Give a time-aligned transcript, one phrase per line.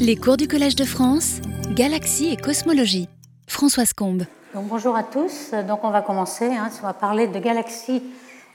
[0.00, 1.42] Les cours du Collège de France,
[1.72, 3.10] Galaxie et Cosmologie.
[3.46, 4.22] Françoise Combe.
[4.54, 5.50] Bonjour à tous.
[5.68, 6.46] Donc, on va commencer.
[6.46, 8.02] Hein, on va parler de galaxies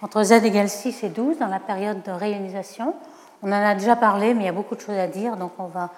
[0.02, 2.96] entre Z égale 6 et 12 dans la période de réionisation.
[3.44, 5.38] On en a déjà parlé, mais il y a beaucoup de choses à dire.
[5.38, 5.92] Donc, on va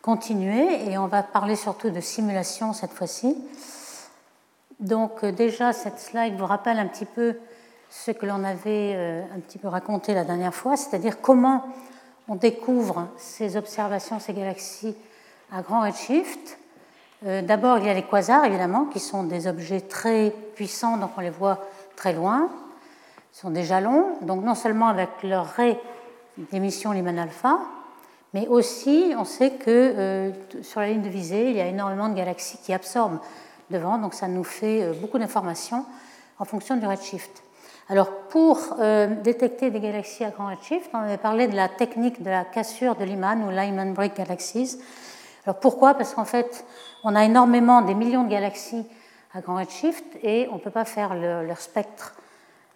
[0.00, 3.36] continuer et on va parler surtout de simulation cette fois-ci.
[4.80, 7.36] Donc, euh, déjà, cette slide vous rappelle un petit peu
[7.88, 11.66] ce que l'on avait euh, un petit peu raconté la dernière fois, c'est-à-dire comment
[12.32, 14.96] on découvre ces observations, ces galaxies
[15.52, 16.56] à grand redshift.
[17.26, 21.10] Euh, d'abord, il y a les quasars, évidemment, qui sont des objets très puissants, donc
[21.18, 21.58] on les voit
[21.94, 22.48] très loin.
[23.34, 25.76] Ils sont des jalons, donc non seulement avec leur ray
[26.50, 27.58] d'émission Lyman alpha,
[28.32, 30.30] mais aussi on sait que euh,
[30.62, 33.20] sur la ligne de visée, il y a énormément de galaxies qui absorbent
[33.68, 35.84] devant, donc ça nous fait euh, beaucoup d'informations
[36.38, 37.42] en fonction du redshift.
[37.92, 42.22] Alors, pour euh, détecter des galaxies à grand redshift, on avait parlé de la technique
[42.22, 44.78] de la cassure de Lyman ou Lyman Break Galaxies.
[45.44, 45.92] Alors, pourquoi?
[45.92, 46.64] Parce qu'en fait,
[47.04, 48.86] on a énormément, des millions de galaxies
[49.34, 52.14] à grand redshift et on ne peut pas faire leur spectre,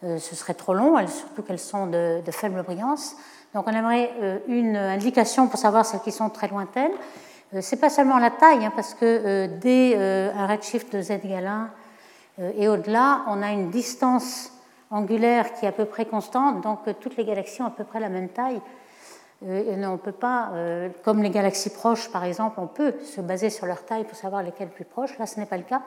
[0.05, 3.17] euh, ce serait trop long, surtout qu'elles sont de, faible brillance.
[3.55, 6.93] Donc, on aimerait euh, une indication pour savoir celles qui sont très lointaines.
[7.59, 11.47] Ce n'est pas seulement la taille, hein, parce que dès un redshift de z égale
[11.47, 14.53] 1 et au-delà, on a une distance
[14.97, 17.85] angulaire qui est à peu près constante, donc euh, toutes les galaxies ont à peu
[17.85, 18.61] près la même taille.
[19.47, 23.21] Euh, et on peut pas, euh, comme les galaxies proches par exemple, on peut se
[23.21, 25.19] baser sur leur taille pour savoir lesquelles plus proches.
[25.19, 25.83] Là, ce n'est pas le cas.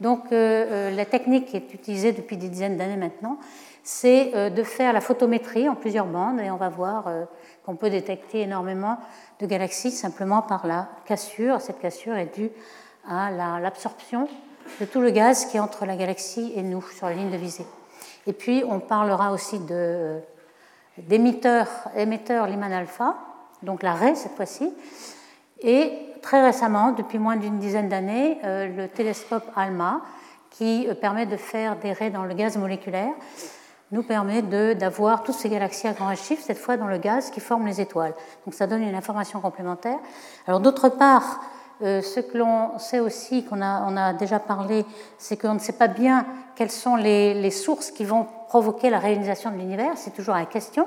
[0.00, 3.36] Donc, la technique qui est utilisée depuis des dizaines d'années maintenant,
[3.82, 7.12] c'est de faire la photométrie en plusieurs bandes et on va voir
[7.66, 8.96] qu'on peut détecter énormément
[9.40, 11.60] de galaxies simplement par la cassure.
[11.60, 12.50] Cette cassure est due
[13.06, 14.26] à l'absorption
[14.80, 17.36] de tout le gaz qui est entre la galaxie et nous sur la ligne de
[17.36, 17.66] visée.
[18.26, 19.60] Et puis, on parlera aussi
[20.98, 23.16] d'émetteurs émetteurs Lyman alpha,
[23.62, 24.72] donc la RAY cette fois-ci.
[25.62, 30.00] Et très récemment, depuis moins d'une dizaine d'années, euh, le télescope ALMA,
[30.50, 33.12] qui euh, permet de faire des raies dans le gaz moléculaire,
[33.92, 37.40] nous permet d'avoir toutes ces galaxies à grand redshift, cette fois dans le gaz qui
[37.40, 38.14] forme les étoiles.
[38.46, 39.98] Donc ça donne une information complémentaire.
[40.46, 41.40] Alors d'autre part,
[41.82, 44.84] euh, ce que l'on sait aussi, qu'on a, a déjà parlé,
[45.18, 49.50] c'est qu'on ne sait pas bien quelles sont les, sources qui vont provoquer la réalisation
[49.50, 49.92] de l'univers.
[49.96, 50.86] C'est toujours la question.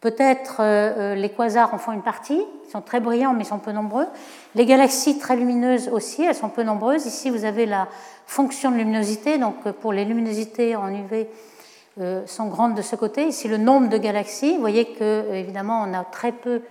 [0.00, 3.48] Peut-être euh, euh, les quasars en font une partie, ils sont très brillants mais ils
[3.48, 4.06] sont peu nombreux.
[4.54, 7.06] Les galaxies très lumineuses aussi, elles sont peu nombreuses.
[7.06, 7.88] Ici, vous avez la
[8.26, 11.28] fonction de luminosité, donc pour les luminosités en UV
[12.26, 13.26] sont grandes de ce côté.
[13.26, 16.62] Ici, le nombre de galaxies, vous voyez que évidemment on a très peu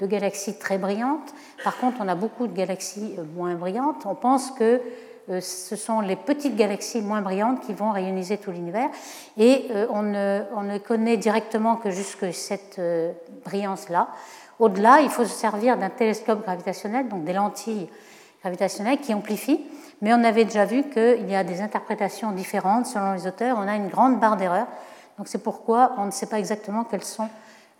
[0.00, 1.34] de galaxies très brillantes.
[1.62, 4.06] Par contre, on a beaucoup de galaxies euh, moins brillantes.
[4.06, 4.80] On pense que
[5.28, 8.88] euh, ce sont les petites galaxies moins brillantes qui vont rayoniser tout l'univers.
[9.36, 12.80] Et euh, on ne, connaît directement que jusque cette
[13.44, 14.08] brillance-là.
[14.58, 17.88] Au-delà, il faut se servir d'un télescope gravitationnel, donc des lentilles
[18.42, 19.60] gravitationnelles qui amplifient.
[20.00, 23.58] Mais on avait déjà vu qu'il y a des interprétations différentes selon les auteurs.
[23.58, 24.66] On a une grande barre d'erreur.
[25.18, 27.28] Donc c'est pourquoi on ne sait pas exactement quelles sont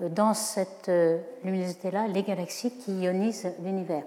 [0.09, 4.03] dans cette euh, luminosité-là les galaxies qui ionisent l'univers.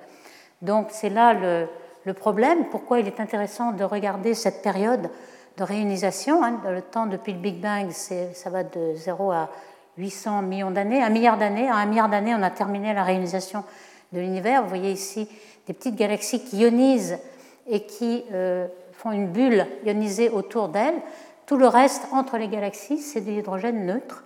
[0.62, 5.09] Donc c'est là le, problème, pourquoi il est intéressant de regarder cette période
[5.58, 6.44] de réionisation.
[6.44, 9.50] Hein, le temps depuis le Big Bang, ça va de 0 à
[9.98, 11.70] 800 millions d'années, un milliard d'années.
[11.70, 13.64] En un milliard d'années, on a terminé la réionisation
[14.12, 14.64] de l'univers.
[14.64, 15.30] Vous voyez ici
[15.68, 17.20] des petites galaxies qui ionisent
[17.68, 21.02] et qui euh, font une bulle ionisée autour d'elles.
[21.46, 24.23] Tout le reste entre les galaxies, c'est de l'hydrogène neutre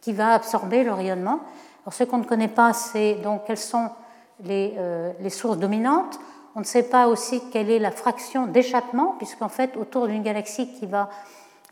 [0.00, 1.40] qui va absorber le rayonnement.
[1.82, 3.90] Alors, ce qu'on ne connaît pas, c'est donc quelles sont
[4.44, 6.18] les, euh, les, sources dominantes.
[6.54, 10.72] On ne sait pas aussi quelle est la fraction d'échappement, puisqu'en fait, autour d'une galaxie
[10.74, 11.10] qui va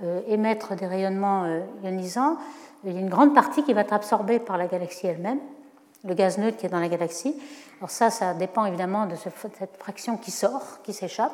[0.02, 2.36] euh, émettre des rayonnements euh, ionisants,
[2.84, 5.40] il y a une grande partie qui va être absorbée par la galaxie elle-même,
[6.04, 7.34] le gaz neutre qui est dans la galaxie.
[7.78, 11.32] Alors ça, ça dépend évidemment de cette fraction qui sort, qui s'échappe.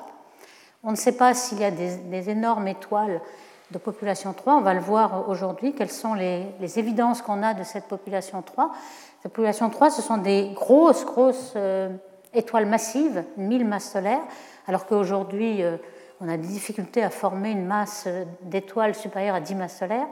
[0.83, 3.21] On ne sait pas s'il y a des énormes étoiles
[3.73, 4.55] de population 3.
[4.55, 8.73] On va le voir aujourd'hui, quelles sont les, évidences qu'on a de cette population 3.
[9.23, 11.89] Cette population 3, ce sont des grosses, grosses euh,
[12.35, 14.23] étoiles massives, 1000 masses solaires,
[14.69, 15.77] alors qu'aujourd'hui, euh,
[16.21, 18.07] on a des difficultés à former une masse
[18.43, 20.07] d'étoiles supérieure à 10 masses solaires.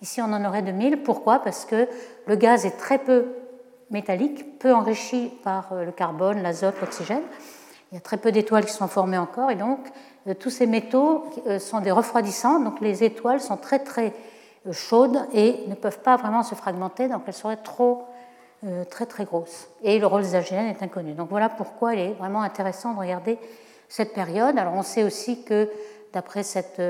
[0.00, 1.04] Ici, on en aurait de 1000.
[1.04, 1.38] Pourquoi?
[1.38, 1.88] Parce que
[2.26, 3.26] le gaz est très peu
[3.90, 7.22] métallique, peu enrichi par euh, le carbone, l'azote, l'oxygène.
[7.92, 9.90] Il y a très peu d'étoiles qui sont formées encore, et donc euh,
[10.38, 14.12] tous ces métaux euh, sont des refroidissants, donc les étoiles sont très très
[14.66, 18.06] euh, chaudes et ne peuvent pas vraiment se fragmenter, donc elles seraient trop
[18.90, 19.66] très très grosses.
[19.82, 21.14] Et le rôle des AGN est inconnu.
[21.14, 23.36] Donc voilà pourquoi il est vraiment intéressant de regarder
[23.88, 24.56] cette période.
[24.56, 25.68] Alors on sait aussi que
[26.12, 26.80] d'après cette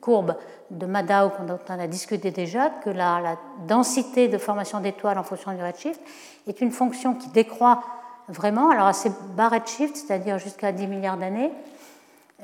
[0.00, 0.36] courbe
[0.70, 3.36] de Madao dont on a discuté déjà, que la,
[3.66, 6.00] densité de formation d'étoiles en fonction du redshift
[6.46, 7.82] est une fonction qui décroît
[8.28, 8.70] vraiment.
[8.70, 11.52] Alors à ces bas redshift, c'est-à-dire jusqu'à 10 milliards d'années,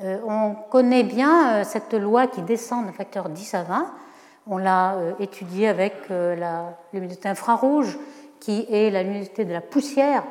[0.01, 3.87] on connaît bien cette loi qui descend d'un facteur 10 à 20.
[4.47, 7.99] On l'a étudiée avec la luminosité infrarouge,
[8.41, 10.23] qui est la luminosité de la poussière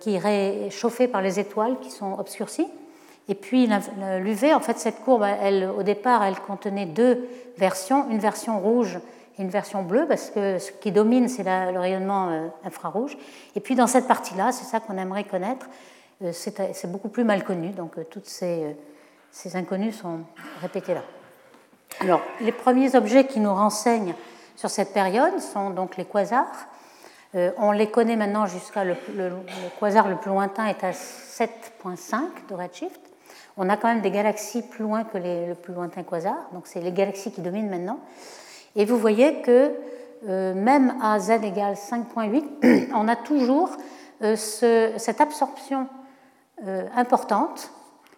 [0.00, 2.68] qui est chauffée par les étoiles qui sont obscurcies.
[3.30, 3.68] Et puis
[4.18, 5.24] l'UV, en fait, cette courbe,
[5.78, 7.28] au départ, elle contenait deux
[7.58, 8.98] versions, une version rouge
[9.38, 13.16] et une version bleue, parce que ce qui domine, c'est le rayonnement euh, infrarouge.
[13.54, 15.99] Et puis dans cette partie-là, c'est ça qu'on aimerait connaître, euh,
[16.32, 18.76] c'est beaucoup plus mal connu, donc euh, toutes ces,
[19.30, 20.20] ces inconnus sont
[20.60, 21.02] répétés là.
[22.00, 24.14] Alors, les premiers objets qui nous renseignent
[24.56, 26.68] sur cette période sont donc les quasars.
[27.34, 28.94] on les connaît maintenant jusqu'à le,
[29.78, 33.00] quasar le plus lointain est à 7.5 de redshift.
[33.56, 36.80] On a quand même des galaxies plus loin que le plus lointain quasar, donc c'est
[36.80, 37.98] les galaxies qui dominent maintenant.
[38.76, 39.74] Et vous voyez que
[40.28, 43.70] euh, même à z égale 5.8, on a toujours
[44.22, 45.99] euh, cette absorption euh,
[46.94, 47.70] importante,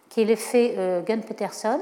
[0.08, 1.80] qui est l'effet Gunn-Peterson,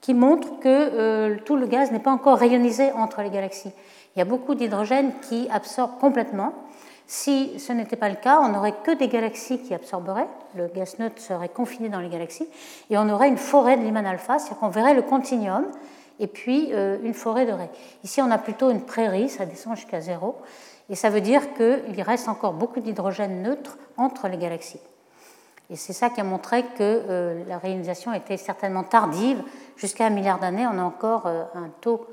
[0.00, 3.72] qui montre que tout le gaz n'est pas encore rayonisé entre les galaxies.
[4.14, 6.52] Il y a beaucoup d'hydrogène qui absorbe complètement,
[7.06, 10.98] si ce n'était pas le cas, on n'aurait que des galaxies qui absorberaient, le gaz
[10.98, 12.48] neutre serait confiné dans les galaxies,
[12.88, 15.66] et on aurait une forêt de Lyman alpha, c'est-à-dire qu'on verrait le continuum
[16.20, 17.70] et puis euh, une forêt de raies.
[18.04, 20.36] Ici, on a plutôt une prairie, ça descend jusqu'à zéro,
[20.88, 24.80] et ça veut dire qu'il reste encore beaucoup d'hydrogène neutre entre les galaxies.
[25.70, 29.42] Et c'est ça qui a montré que euh, la réalisation était certainement tardive.
[29.76, 32.06] Jusqu'à un milliard d'années, on a encore euh, un taux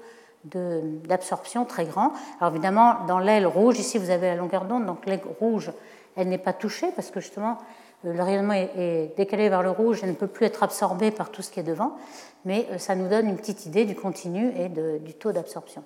[0.45, 2.13] d'absorption très grand.
[2.39, 5.73] Alors évidemment, dans l'aile rouge, ici vous avez la longueur d'onde, donc l'aile rouge,
[6.15, 7.57] elle n'est pas touchée parce que justement
[8.05, 11.29] euh, le rayonnement est décalé vers le rouge, elle ne peut plus être absorbée par
[11.29, 11.97] tout ce qui est devant,
[12.45, 15.83] mais ça nous donne une petite idée du continu et du taux d'absorption.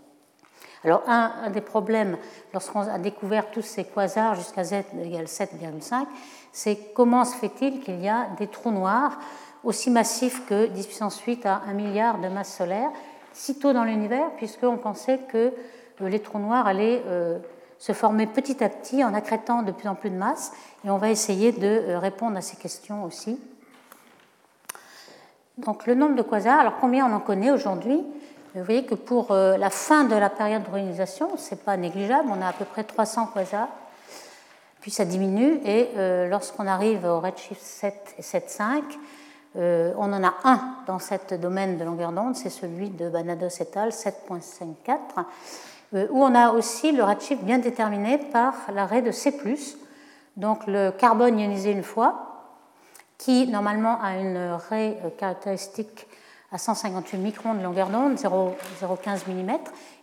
[0.83, 2.17] Alors un, des problèmes
[2.51, 6.05] lorsqu'on a découvert tous ces quasars jusqu'à z égale 7,5,
[6.53, 9.19] c'est comment se fait-il qu'il y a des trous noirs
[9.65, 12.89] aussi massifs que 10 puissance 8 à 1 milliard de masse solaire
[13.33, 15.51] si tôt dans l'univers, puisqu'on pensait que
[16.01, 17.39] euh, les trous noirs allaient euh,
[17.79, 20.53] se former petit à petit en accrétant de plus en plus de masse,
[20.85, 23.39] et on va essayer de euh, répondre à ces questions aussi.
[25.57, 28.03] Donc le nombre de quasars, alors combien on en connaît aujourd'hui?
[28.55, 32.29] Vous voyez que pour la fin de la période de réunisation, ce n'est pas négligeable,
[32.31, 33.67] on a à peu près 300 quasars,
[34.83, 35.87] puis ça diminue, et
[36.29, 38.83] lorsqu'on arrive au redshift 7 et 7,5,
[39.55, 43.49] euh, on en a un dans ce domaine de longueur d'onde, c'est celui de Banados
[43.59, 43.89] et al.
[43.89, 44.97] 7.54,
[45.93, 49.31] euh, où on a aussi le redshift bien déterminé par l'arrêt de C+,
[50.37, 52.47] donc le carbone ionisé une fois,
[53.19, 56.07] qui normalement a une raie euh, caractéristique
[56.51, 59.51] à 158 microns de longueur d'onde, 0,15 mm,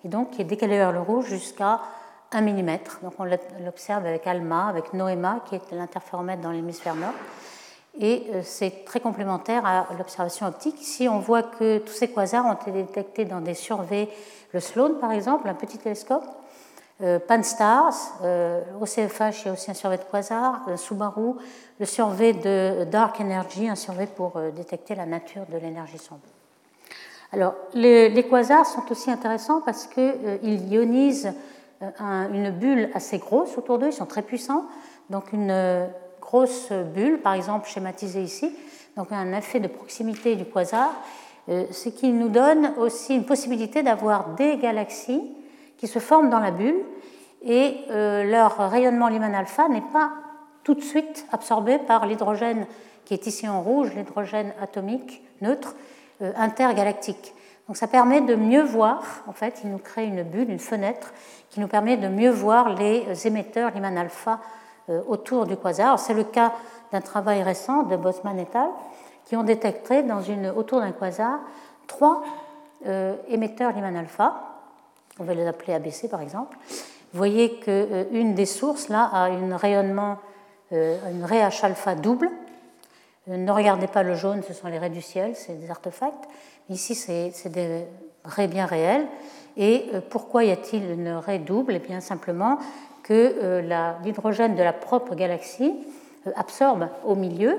[0.05, 1.81] et donc qui est décalé vers le rouge jusqu'à
[2.33, 2.79] 1 mm.
[3.03, 7.15] Donc on l'observe avec ALMA, avec NOEMA, qui est l'interféromètre dans l'hémisphère nord
[7.99, 10.81] et euh, c'est très complémentaire à l'observation optique.
[10.81, 14.09] Ici, on voit que tous ces quasars ont été détectés dans des surveys,
[14.53, 16.25] le Sloan par exemple, un petit télescope,
[17.03, 21.35] euh, Pan-STARRS, euh, OCFH, a aussi un survey de quasars, Subaru,
[21.79, 26.21] le survey de Dark Energy, un survey pour détecter la nature de l'énergie sombre.
[27.33, 31.33] Alors, les, quasars sont aussi intéressants parce qu'ils ionisent
[31.81, 34.67] une bulle assez grosse autour d'eux, ils sont très puissants,
[35.09, 35.89] donc une
[36.21, 38.55] grosse bulle, par exemple schématisée ici,
[38.97, 40.93] donc un effet de proximité du quasar,
[41.49, 45.23] euh, ce qui nous donne aussi une possibilité d'avoir des galaxies
[45.79, 46.83] qui se forment dans la bulle.
[47.43, 50.13] Et euh, leur rayonnement Lyman alpha n'est pas
[50.63, 52.67] tout de suite absorbé par l'hydrogène
[53.05, 55.75] qui est ici en rouge, l'hydrogène atomique neutre
[56.21, 57.35] euh, intergalactique.
[57.71, 61.13] Donc ça permet de mieux voir, en fait, il nous crée une bulle, une fenêtre
[61.51, 64.41] qui nous permet de mieux voir les émetteurs Lyman alpha
[64.89, 65.97] euh, autour du quasar.
[66.01, 66.53] C'est le cas
[66.91, 68.71] d'un travail récent de Bosman et al.
[69.25, 71.39] qui ont détecté dans une, autour d'un quasar
[71.87, 72.25] trois
[72.89, 74.35] euh, émetteurs Lyman alpha.
[75.21, 76.57] On va les appeler ABC par exemple.
[77.13, 80.19] Vous voyez qu'une euh, des sources là a une rayonnement,
[80.73, 82.33] une raie H alpha double.
[83.29, 86.27] Ne regardez pas le jaune, ce sont les raies du ciel, c'est des artefacts.
[86.71, 87.85] Ici, c'est des
[88.25, 89.07] raies bien réelles.
[89.57, 91.75] Et pourquoi y a-t-il une raie double?
[91.75, 92.59] Eh bien, simplement
[93.03, 95.75] que euh, l'hydrogène de la propre galaxie
[96.27, 97.59] euh, absorbe au milieu,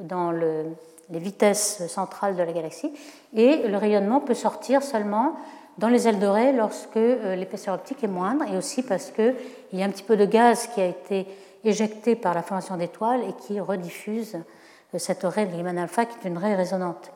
[0.00, 2.92] dans les vitesses centrales de la galaxie,
[3.34, 5.36] et le rayonnement peut sortir seulement
[5.76, 9.34] dans les ailes dorées lorsque euh, l'épaisseur optique est moindre, et aussi parce qu'il
[9.74, 11.26] y a un petit peu de gaz qui a été
[11.62, 14.38] éjecté par la formation d'étoiles et qui rediffuse
[14.96, 17.10] cette raie de Lyman alpha, qui est une raie résonante.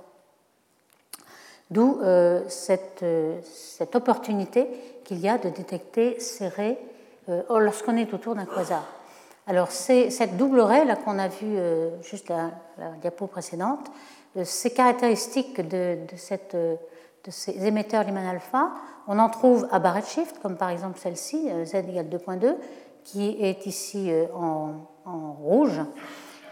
[1.71, 2.01] D'où
[2.49, 3.05] cette,
[3.45, 4.67] cette, opportunité
[5.05, 6.79] qu'il y a de détecter ces raies
[7.29, 8.85] euh, lorsqu'on est autour d'un quasar.
[9.47, 11.57] Alors, cette double raie là qu'on a vue
[12.03, 13.91] juste la, la, diapo précédente,
[14.45, 15.99] ces caractéristiques de,
[17.29, 18.71] ces émetteurs Lyman alpha,
[19.09, 22.55] on en trouve à bar shift, comme par exemple celle-ci, z égale 2.2,
[23.03, 25.81] qui est ici en rouge,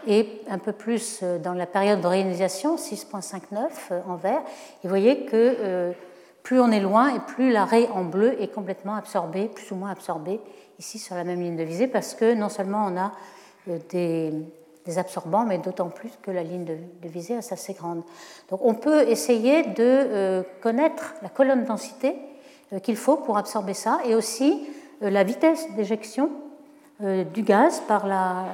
[0.07, 3.57] et un peu plus euh, dans la période de réalisation, 6.59
[3.91, 4.41] euh, en vert.
[4.83, 5.91] Vous voyez que euh,
[6.43, 9.91] plus on est loin et plus l'arrêt en bleu est complètement absorbé, plus ou moins
[9.91, 10.39] absorbé,
[10.79, 13.11] ici sur la même ligne de visée, parce que non seulement on a
[13.89, 14.31] des,
[14.97, 18.01] absorbants, mais d'autant plus que la ligne de, visée est assez grande.
[18.49, 22.15] Donc on peut essayer de connaître la colonne densité
[22.81, 24.67] qu'il faut pour absorber ça, et aussi
[25.01, 26.31] la vitesse d'éjection
[27.01, 28.45] du gaz par la,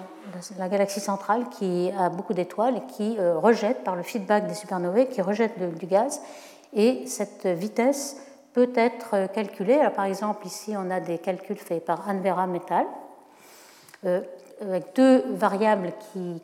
[0.57, 4.53] la galaxie centrale qui a beaucoup d'étoiles et qui euh, rejette par le feedback des
[4.53, 6.21] supernovae, qui rejette du gaz.
[6.73, 8.17] Et cette vitesse
[8.53, 9.79] peut être euh, calculée.
[9.95, 12.85] par exemple, ici, on a des calculs faits par Anvera Metal,
[14.05, 14.21] euh,
[14.61, 15.93] avec deux variables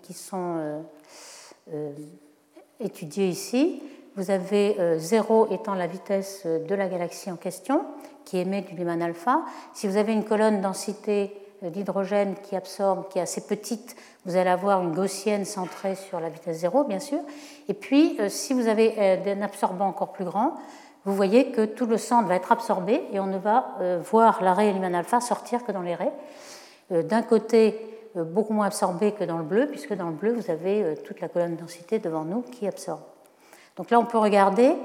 [0.04, 0.84] qui, sont
[2.82, 3.82] étudiées ici.
[4.18, 7.86] Vous avez 0 étant la vitesse de la galaxie en question,
[8.26, 9.44] qui émet du Lyman alpha.
[9.74, 14.50] Si vous avez une colonne densité d'hydrogène qui absorbe, qui est assez petite, vous allez
[14.50, 17.20] avoir une gaussienne centrée sur la vitesse zéro, bien sûr.
[17.68, 20.56] Et puis, euh, si vous avez euh, un absorbant encore plus grand,
[21.06, 24.44] vous voyez que tout le centre va être absorbé et on ne va euh, voir
[24.44, 26.14] l'arrêt Lyman alpha sortir que dans les raies.
[26.90, 27.80] D'un côté,
[28.16, 31.30] beaucoup moins absorbé que dans le bleu, puisque dans le bleu, vous avez toute la
[31.30, 33.00] colonne densité devant nous qui absorbe.
[33.78, 34.76] Donc là, on peut regarder,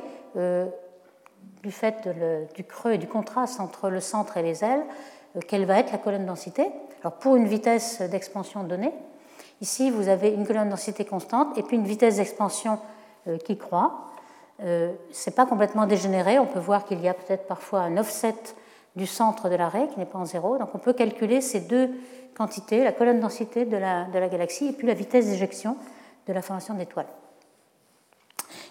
[1.65, 2.09] du fait
[2.55, 5.93] du creux et du contraste entre le centre et les ailes, euh, quelle va être
[5.93, 6.67] la colonne densité.
[7.03, 8.93] Alors pour une vitesse d'expansion donnée,
[9.61, 12.79] ici vous avez une colonne densité constante et puis une vitesse d'expansion
[13.29, 14.11] euh, qui croît.
[14.63, 17.97] Euh, Ce n'est pas complètement dégénéré, on peut voir qu'il y a peut-être parfois un
[17.97, 18.35] offset
[18.97, 20.57] du centre de l'arrêt qui n'est pas en zéro.
[20.59, 21.91] Donc on peut calculer ces deux
[22.35, 25.77] quantités, la colonne densité de la, de la galaxie et puis la vitesse d'éjection
[26.27, 27.07] de la formation d'étoiles.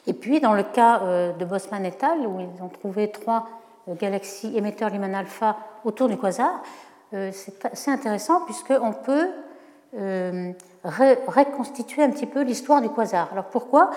[0.07, 0.99] Et puis dans le cas
[1.33, 3.47] de Bosman et al., où ils ont trouvé trois
[3.93, 6.61] galaxies émetteurs Lyman alpha autour du quasar,
[7.13, 7.31] euh,
[7.73, 9.29] c'est intéressant puisqu'on peut
[9.97, 10.51] euh,
[10.83, 13.29] reconstituer un petit peu l'histoire du quasar.
[13.31, 13.91] Alors pourquoi?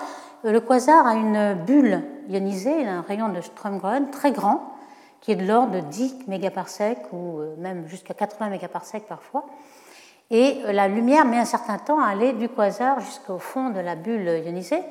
[0.45, 4.73] Euh, Le quasar a une bulle ionisée, un rayon de Strömgren très grand,
[5.21, 9.45] qui est de l'ordre de 10 mégaparsecs ou même jusqu'à 80 mégaparsecs parfois.
[10.31, 13.95] Et la lumière met un certain temps à aller du quasar jusqu'au fond de la
[13.95, 14.83] bulle ionisée.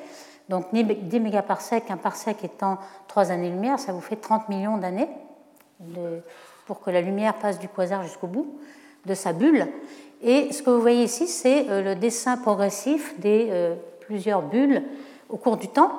[0.49, 5.07] Donc 10 mégaparsecs, un parsec étant 3 années-lumière, ça vous fait 30 millions d'années
[6.65, 8.59] pour que la lumière passe du quasar jusqu'au bout
[9.05, 9.67] de sa bulle.
[10.21, 14.83] Et ce que vous voyez ici, c'est euh, le dessin progressif des euh, plusieurs bulles
[15.29, 15.91] au cours du temps.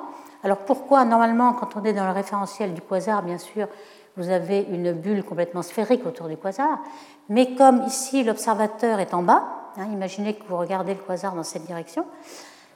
[0.43, 1.05] Alors pourquoi?
[1.05, 3.67] Normalement, quand on est dans le référentiel du quasar, bien sûr,
[4.17, 6.79] vous avez une bulle complètement sphérique autour du quasar,
[7.29, 11.43] mais comme ici l'observateur est en bas, hein, imaginez que vous regardez le quasar dans
[11.43, 12.05] cette direction,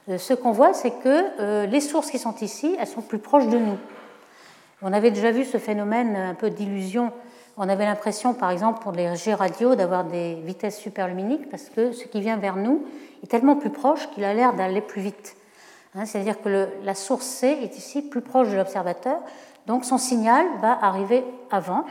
[0.08, 3.58] ce qu'on voit, c'est que les sources qui sont ici, elles sont plus proches de
[3.58, 3.78] nous.
[4.82, 7.12] On avait déjà vu ce phénomène un peu d'illusion
[7.58, 11.92] on avait l'impression, par exemple, pour les G radio, d'avoir des vitesses superluminiques parce que
[11.92, 12.84] ce qui vient vers nous
[13.22, 15.36] est tellement plus proche qu'il a l'air d'aller plus vite.
[15.94, 19.20] Hein, c'est-à-dire que la source C est ici plus proche de l'observateur,
[19.66, 21.84] donc son signal va arriver avant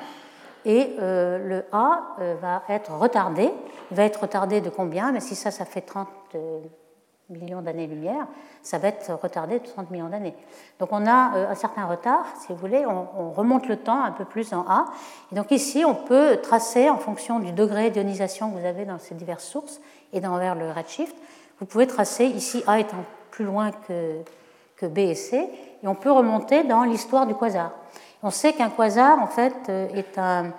[0.65, 3.50] et euh, le A euh, va être retardé.
[3.89, 5.12] Il va être retardé de combien?
[5.12, 6.07] Mais si ça, ça fait 30
[7.29, 8.27] millions d'années-lumière,
[8.62, 10.36] ça va être retardé de 30 millions d'années.
[10.79, 14.12] Donc on a euh, un certain retard, si vous voulez, on, remonte le temps un
[14.12, 14.86] peu plus en A.
[15.32, 19.00] Et donc ici, on peut tracer en fonction du degré d'ionisation que vous avez dans
[19.00, 19.82] ces diverses sources
[20.13, 21.15] et dans vers le redshift,
[21.60, 24.22] vous pouvez tracer ici A étant plus loin que,
[24.77, 25.50] que B et C,
[25.84, 27.72] et on peut remonter dans l'histoire du quasar.
[28.24, 30.51] On sait qu'un quasar, en fait, euh, est un,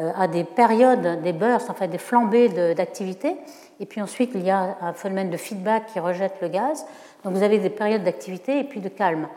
[0.00, 3.36] euh, a des périodes, des bursts, en fait, des flambées d'activité,
[3.80, 6.84] et puis ensuite, il y a un phénomène de feedback qui rejette le gaz.
[7.24, 9.28] Donc vous avez des périodes d'activité et puis de calme.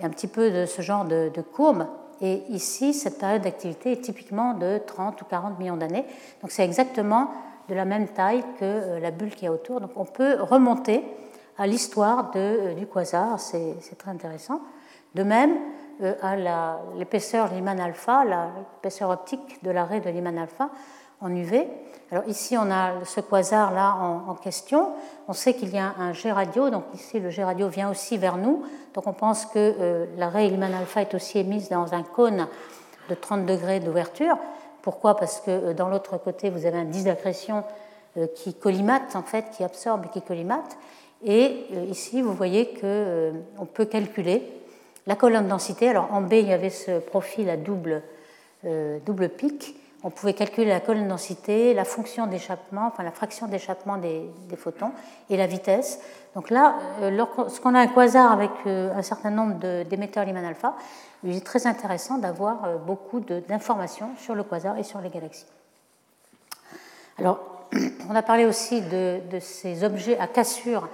[0.00, 1.86] Et un petit peu de ce genre de, courbe.
[2.20, 6.04] Et ici, cette période d'activité est typiquement de 30 ou 40 millions d'années.
[6.42, 7.30] Donc c'est exactement
[7.68, 9.80] de la même taille que euh, la bulle qui est autour.
[9.80, 11.04] Donc on peut remonter
[11.56, 14.60] à l'histoire euh, du quasar, c'est très intéressant.
[15.14, 15.52] De même,
[16.22, 16.36] à
[16.96, 20.70] l'épaisseur Lyman alpha, l'épaisseur optique de l'arrêt de Lyman alpha
[21.20, 21.68] en UV.
[22.10, 24.90] Alors ici, on a ce quasar-là en, question.
[25.28, 28.16] On sait qu'il y a un G radio, donc ici, le G radio vient aussi
[28.18, 28.64] vers nous.
[28.94, 32.48] Donc on pense que euh, la raie Hillman alpha est aussi émise dans un cône
[33.08, 34.36] de 30 degrés d'ouverture.
[34.82, 35.16] Pourquoi?
[35.16, 37.62] Parce que euh, dans l'autre côté, vous avez un disque d'accrétion
[38.16, 40.78] euh, qui collimate, en fait, qui absorbe et qui collimate.
[41.22, 44.59] Et ici, vous voyez qu'on peut calculer
[45.06, 45.88] la colonne densité.
[45.88, 48.02] Alors en B, il y avait ce profil à double,
[49.04, 53.98] double pic on pouvait calculer la colonne densité, la fonction d'échappement, enfin la fraction d'échappement
[53.98, 54.92] des, photons
[55.28, 56.00] et la vitesse.
[56.34, 59.54] Donc là, euh, lorsqu'on a un quasar avec euh, un certain nombre
[59.84, 60.74] d'émetteurs Lyman alpha,
[61.22, 65.46] il est très intéressant d'avoir euh, beaucoup d'informations sur le quasar et sur les galaxies.
[67.18, 67.66] Alors,
[68.08, 70.88] on a parlé aussi de, ces objets à cassure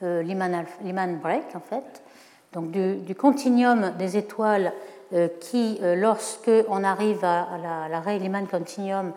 [0.00, 2.02] Lyman, break, en fait,
[2.52, 4.72] donc du continuum des étoiles
[5.14, 9.12] euh, qui, euh, lorsque on arrive à, la, la Continuum,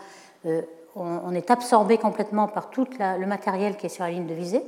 [0.45, 0.61] euh,
[0.95, 4.63] on, est absorbé complètement par tout le matériel qui est sur la ligne de visée.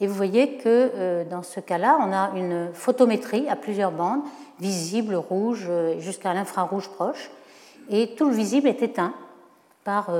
[0.00, 4.20] Et vous voyez que dans ce cas-là, on a une photométrie à plusieurs bandes,
[4.60, 7.30] visible, rouge, jusqu'à l'infrarouge proche.
[7.90, 9.14] Et tout le visible est éteint
[9.84, 10.10] par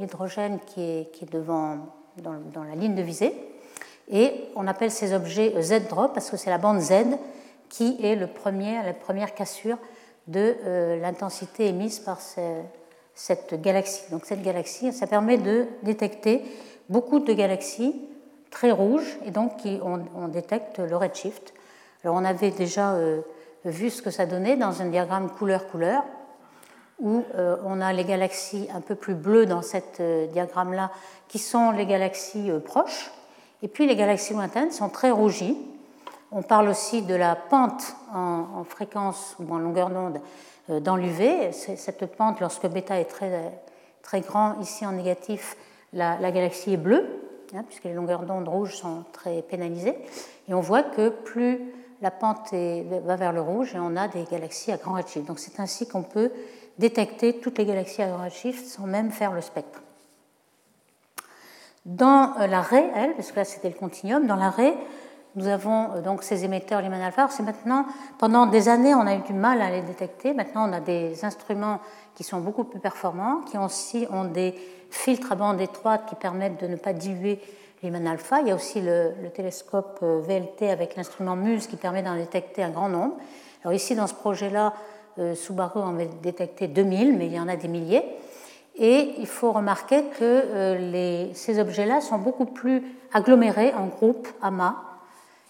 [0.00, 1.78] l'hydrogène qui est, devant,
[2.18, 3.32] dans, la ligne de visée.
[4.08, 6.92] Et on appelle ces objets Z-drop parce que c'est la bande Z
[7.68, 9.78] qui est le premier, la première cassure
[10.28, 12.18] de euh, l'intensité émise par
[13.14, 14.10] cette galaxie.
[14.10, 16.42] Donc cette galaxie, ça permet de détecter
[16.88, 17.94] beaucoup de galaxies
[18.50, 21.52] très rouges et donc qui, on, détecte le redshift.
[22.04, 23.20] Alors on avait déjà euh,
[23.64, 26.04] vu ce que ça donnait dans un diagramme couleur-couleur
[27.00, 30.00] où euh, on a les galaxies un peu plus bleues dans cet
[30.32, 30.90] diagramme-là
[31.28, 33.10] qui sont les galaxies proches
[33.62, 35.56] et puis les galaxies lointaines sont très rougies
[36.32, 40.20] on parle aussi de la pente en, fréquence ou en longueur d'onde
[40.70, 41.52] euh, dans l'UV.
[41.52, 43.60] Cette pente, lorsque bêta est très,
[44.02, 45.56] très grand, ici en négatif,
[45.92, 47.06] la, galaxie est bleue,
[47.54, 49.96] hein, puisque les longueurs d'onde rouges sont très pénalisées.
[50.48, 51.60] Et on voit que plus
[52.02, 55.26] la pente va vers le rouge, on a des galaxies à grand redshift.
[55.26, 56.30] Donc c'est ainsi qu'on peut
[56.76, 59.80] détecter toutes les galaxies à grand redshift sans même faire le spectre.
[61.86, 64.74] Dans euh, l'arrêt, elle, parce que là c'était le continuum, dans l'arrêt,
[65.36, 67.28] nous avons euh, donc ces émetteurs Lyman alpha.
[67.30, 67.86] C'est maintenant,
[68.18, 70.34] pendant des années, on a eu du mal à les détecter.
[70.34, 71.78] Maintenant, on a des instruments
[72.16, 74.56] qui sont beaucoup plus performants, qui aussi ont des
[74.90, 77.40] filtres à bande étroite qui permettent de ne pas diluer
[77.84, 78.40] Lyman alpha.
[78.40, 82.64] Il y a aussi le, télescope euh, VLT avec l'instrument MUSE qui permet d'en détecter
[82.64, 83.14] un grand nombre.
[83.62, 84.72] Alors ici, dans ce projet-là,
[85.34, 88.04] Subaru en avait détecté 2000, mais il y en a des milliers.
[88.78, 94.76] Et il faut remarquer que les, ces objets-là sont beaucoup plus agglomérés en groupes amas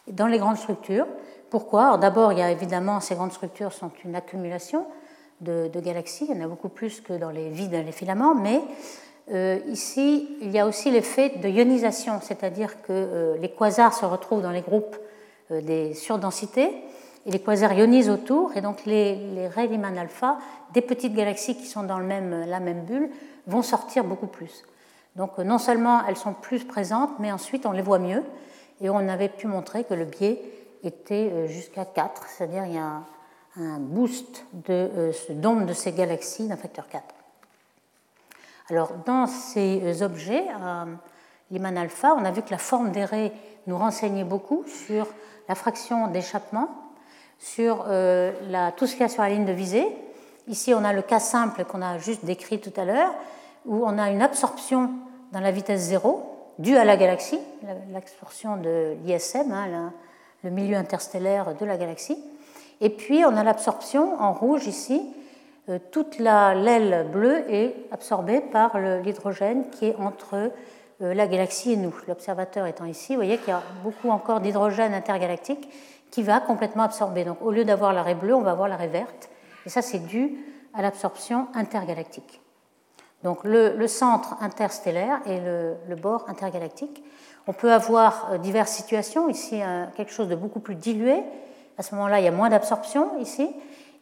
[0.06, 1.06] dans les grandes structures.
[1.50, 1.96] Pourquoi?
[1.98, 4.86] D'abord, il y a évidemment, ces grandes structures sont une accumulation
[5.40, 8.60] de, galaxies, il y en a beaucoup plus que dans les vides, les filaments, mais
[9.32, 14.06] euh, ici, il y a aussi l'effet de ionisation, c'est-à-dire que euh, les quasars se
[14.06, 14.96] retrouvent dans les groupes
[15.50, 16.70] euh, des surdensités,
[17.26, 20.38] et les quasars ionisent autour, et donc les, les Rayleigh alpha,
[20.72, 23.10] des petites galaxies qui sont dans la même bulle,
[23.46, 24.64] vont sortir beaucoup plus.
[25.16, 28.22] Donc non seulement elles sont plus présentes, mais ensuite on les voit mieux,
[28.80, 30.40] et on avait pu montrer que le biais
[30.84, 33.02] était euh, jusqu'à 4, c'est-à-dire il y a
[33.56, 37.02] un boost de euh, de ces galaxies d'un facteur 4.
[38.68, 40.44] Alors, dans ces euh, objets,
[41.50, 43.32] Lyman alpha, on a vu que la forme des raies
[43.66, 45.06] nous renseignait beaucoup sur
[45.48, 46.85] la fraction d'échappement,
[47.38, 49.86] sur la, tout ce qu'il y a sur la ligne de visée.
[50.48, 53.12] Ici, on a le cas simple qu'on a juste décrit tout à l'heure,
[53.66, 54.90] où on a une absorption
[55.32, 56.22] dans la vitesse zéro,
[56.58, 57.40] due à la galaxie,
[57.92, 59.92] l'exportation de l'ISM, hein,
[60.44, 62.16] le milieu interstellaire de la galaxie.
[62.80, 65.02] Et puis on a l'absorption en rouge ici.
[65.68, 70.34] Euh, toute l'aile bleue est absorbée par l'hydrogène qui est entre
[71.02, 71.94] euh, la galaxie et nous.
[72.06, 75.68] L'observateur étant ici, vous voyez qu'il y a beaucoup encore d'hydrogène intergalactique
[76.10, 77.24] qui va complètement absorber.
[77.24, 79.28] Donc au lieu d'avoir la raie bleue, on va avoir la raie verte.
[79.64, 80.38] Et ça, c'est dû
[80.74, 82.40] à l'absorption intergalactique
[83.26, 87.02] donc le, centre interstellaire et le, bord intergalactique.
[87.48, 89.28] On peut avoir euh, diverses situations.
[89.28, 89.60] Ici,
[89.96, 91.24] quelque chose de beaucoup plus dilué.
[91.76, 93.50] À ce moment-là, il y a moins d'absorption ici.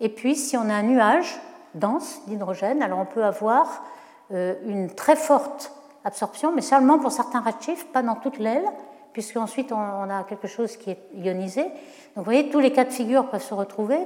[0.01, 1.41] Et puis, si on a un nuage
[1.75, 3.85] dense d'hydrogène, alors on peut avoir
[4.33, 5.73] euh, une très forte
[6.05, 8.67] absorption, mais seulement pour certains redshifts, pas dans toute l'aile,
[9.15, 11.63] puisqu'ensuite on, on a quelque chose qui est ionisé.
[11.63, 11.73] Donc
[12.17, 13.99] vous voyez, tous les cas de figure peuvent se retrouver.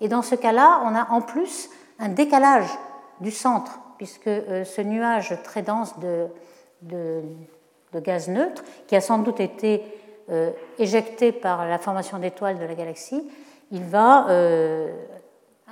[0.00, 2.68] Et dans ce cas-là, on a en plus un décalage
[3.20, 6.28] du centre puisque euh, ce nuage très dense de,
[7.94, 9.82] gaz neutre, qui a sans doute été
[10.30, 13.22] euh, éjecté par la formation d'étoiles de la galaxie,
[13.70, 14.92] il va euh,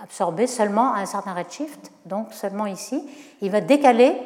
[0.02, 3.06] absorber seulement un certain redshift, donc seulement ici.
[3.40, 4.16] Il va décaler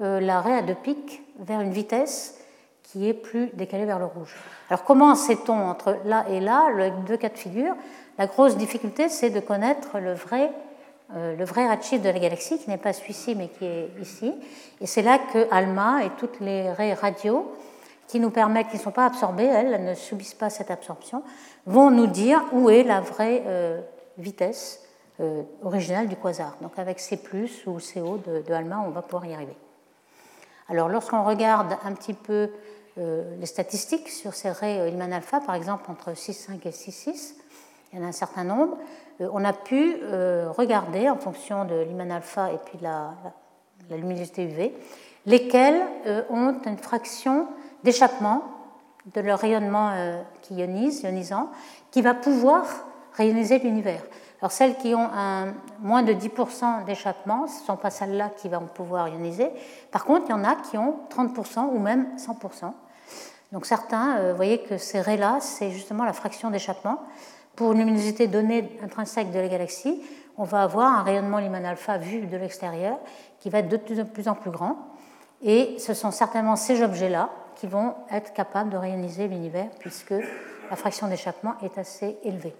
[0.00, 2.41] l'arrêt à deux pics vers une vitesse
[2.92, 4.36] qui est plus décalée vers le rouge.
[4.68, 7.74] Alors comment sait-on entre là et là, les deux cas de figure?
[8.18, 10.52] La grosse difficulté, c'est de connaître le vrai
[11.14, 14.32] euh, le vrai redshift de la galaxie, qui n'est pas celui-ci, mais qui est ici.
[14.80, 17.52] Et c'est là que ALMA et toutes les raies radio,
[18.08, 21.22] qui nous permettent, qui ne sont pas absorbées, elles, ne subissent pas cette absorption,
[21.66, 23.80] vont nous dire où est la vraie euh,
[24.18, 24.78] vitesse
[25.62, 26.56] originale du quasar.
[26.62, 27.20] Donc avec C
[27.66, 29.54] ou CO de ALMA, on va pouvoir y arriver.
[30.68, 32.50] Alors lorsqu'on regarde un petit peu
[32.96, 37.34] les statistiques sur ces raies Hillman alpha, par exemple entre 6,5 et 6,6,
[37.92, 38.78] il y en a un certain nombre,
[39.20, 39.96] on a pu
[40.56, 43.14] regarder en fonction de l'Iman alpha et puis de la,
[43.90, 44.72] la luminosité UV,
[45.26, 47.48] lesquels euh, ont une fraction
[47.84, 48.42] d'échappement
[49.14, 51.50] de leur rayonnement euh, qui ionise, ionisant,
[51.90, 52.64] qui va pouvoir
[53.14, 54.02] rayoniser l'univers.
[54.42, 58.48] Alors celles qui ont un, moins de 10% d'échappement, ce ne sont pas celles-là qui
[58.48, 59.48] vont pouvoir ioniser.
[59.92, 62.72] Par contre, il y en a qui ont 30% ou même 100%.
[63.52, 66.98] Donc certains, euh, vous voyez que ces raies-là, c'est justement la fraction d'échappement.
[67.54, 70.02] Pour une luminosité donnée intrinsèque de la galaxie,
[70.36, 72.98] on va avoir un rayonnement Lyman alpha vu de l'extérieur
[73.38, 74.76] qui va être de plus en plus grand.
[75.42, 80.14] Et ce sont certainement ces objets-là qui vont être capables de réaliser l'univers puisque
[80.68, 82.56] la fraction d'échappement est assez élevée.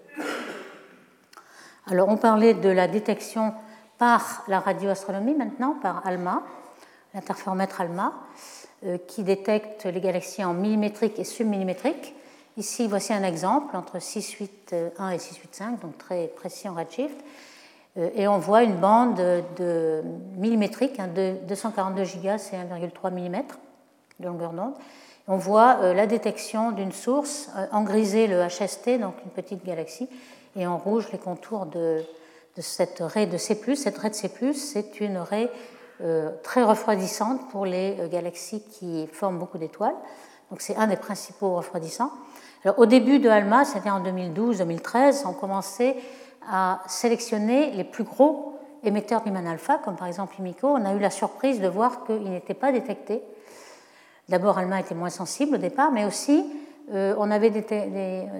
[1.86, 3.54] Alors on parlait de la détection
[3.98, 6.42] par la radioastronomie maintenant, par ALMA,
[7.14, 8.12] l'interféromètre ALMA,
[8.84, 12.14] euh, qui détecte les galaxies en millimétrique et submillimétrique.
[12.58, 17.18] Ici, voici un exemple entre 681 euh, et 685, donc très précis en redshift.
[17.96, 20.02] Euh, et on voit une bande de
[20.36, 23.42] millimétrique, hein, de 242 gigas, c'est 1,3 mm
[24.20, 24.74] de longueur d'onde.
[25.28, 30.10] On voit euh, la détection d'une source, en grisé le HST, donc une petite galaxie,
[30.56, 32.02] et en rouge les contours de,
[32.58, 33.60] cette raie de C+.
[33.76, 35.50] Cette raie de C+, c'est une raie
[36.42, 39.94] très refroidissante pour les galaxies qui forment beaucoup d'étoiles.
[40.50, 42.10] Donc c'est un des principaux refroidissants.
[42.64, 45.96] Alors, au début de ALMA, c'était en 2012-2013, on commençait
[46.48, 50.98] à sélectionner les plus gros émetteurs d'Iman alpha, comme par exemple Imico, on a eu
[50.98, 53.22] la surprise de voir qu'ils n'étaient pas détectés.
[54.28, 56.44] D'abord, ALMA était moins sensible au départ, mais aussi
[56.90, 57.52] euh, on avait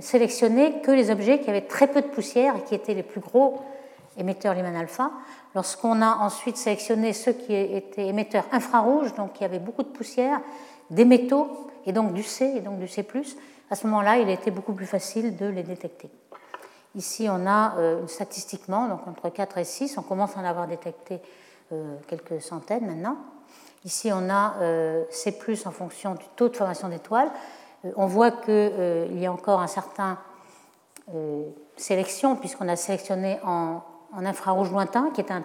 [0.00, 3.20] sélectionné que les objets qui avaient très peu de poussière et qui étaient les plus
[3.20, 3.62] gros
[4.18, 5.10] émetteurs Lyman alpha.
[5.54, 10.40] Lorsqu'on a ensuite sélectionné ceux qui étaient émetteurs infrarouges, donc qui avaient beaucoup de poussière,
[10.90, 13.06] des métaux, et donc du C et donc du C,
[13.70, 16.10] à ce moment-là, il était beaucoup plus facile de les détecter.
[16.94, 20.66] Ici, on a euh, statistiquement, donc entre 4 et 6, on commence à en avoir
[20.66, 21.20] détecté
[21.72, 23.16] euh, quelques centaines maintenant.
[23.84, 24.54] Ici, on a
[25.10, 27.30] C en fonction du taux de formation d'étoiles.
[27.96, 30.18] On voit qu'il y a encore un certain
[31.76, 33.82] sélection, puisqu'on a sélectionné en,
[34.24, 35.42] infrarouge lointain, qui est un,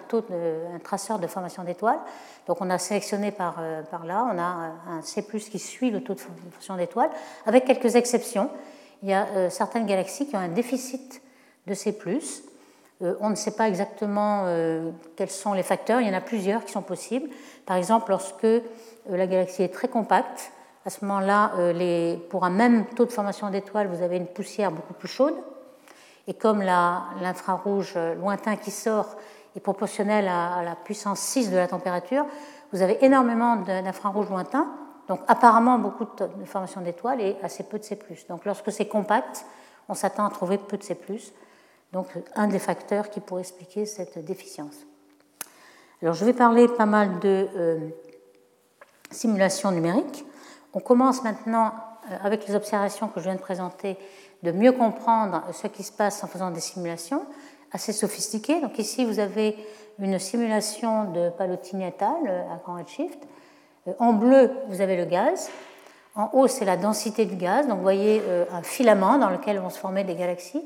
[0.82, 1.98] traceur de formation d'étoiles.
[2.46, 3.60] Donc on a sélectionné par,
[4.04, 7.10] là, on a un C qui suit le taux de formation d'étoiles,
[7.46, 8.50] avec quelques exceptions.
[9.02, 11.22] Il y a certaines galaxies qui ont un déficit
[11.66, 11.96] de C+.
[13.02, 16.20] Euh, on ne sait pas exactement euh, quels sont les facteurs, il y en a
[16.20, 17.28] plusieurs qui sont possibles.
[17.64, 18.60] Par exemple, lorsque euh,
[19.06, 20.50] la galaxie est très compacte,
[20.88, 21.52] à ce moment-là,
[22.30, 25.34] pour un même taux de formation d'étoiles, vous avez une poussière beaucoup plus chaude.
[26.26, 29.16] Et comme l'infrarouge lointain qui sort
[29.54, 32.24] est proportionnel à, la puissance 6 de la température,
[32.72, 34.66] vous avez énormément d'infrarouge lointain,
[35.08, 37.98] donc apparemment beaucoup de formation d'étoiles et assez peu de C+.
[38.30, 39.44] Donc lorsque c'est compact,
[39.90, 40.98] on s'attend à trouver peu de C+.
[41.92, 44.86] Donc un des facteurs qui pourrait expliquer cette déficience.
[46.00, 47.88] Alors je vais parler pas mal de euh,
[49.10, 50.24] simulations numériques.
[50.74, 51.72] On commence maintenant,
[52.10, 53.96] euh, avec les observations que je viens de présenter,
[54.42, 57.22] de mieux comprendre ce qui se passe en faisant des simulations
[57.72, 58.60] assez sophistiquées.
[58.60, 59.56] Donc ici, vous avez
[59.98, 63.18] une simulation de Pallottini et euh, à grand redshift.
[63.98, 65.50] En bleu, vous avez le gaz.
[66.14, 67.66] En haut, c'est la densité du gaz.
[67.66, 70.62] Donc vous voyez un filament dans lequel vont se former des galaxies.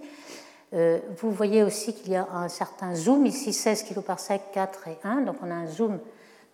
[0.75, 4.41] Euh, vous voyez aussi qu'il y a un certain zoom, ici 16 kg par sec,
[4.53, 5.99] 4 et 1, donc on a un zoom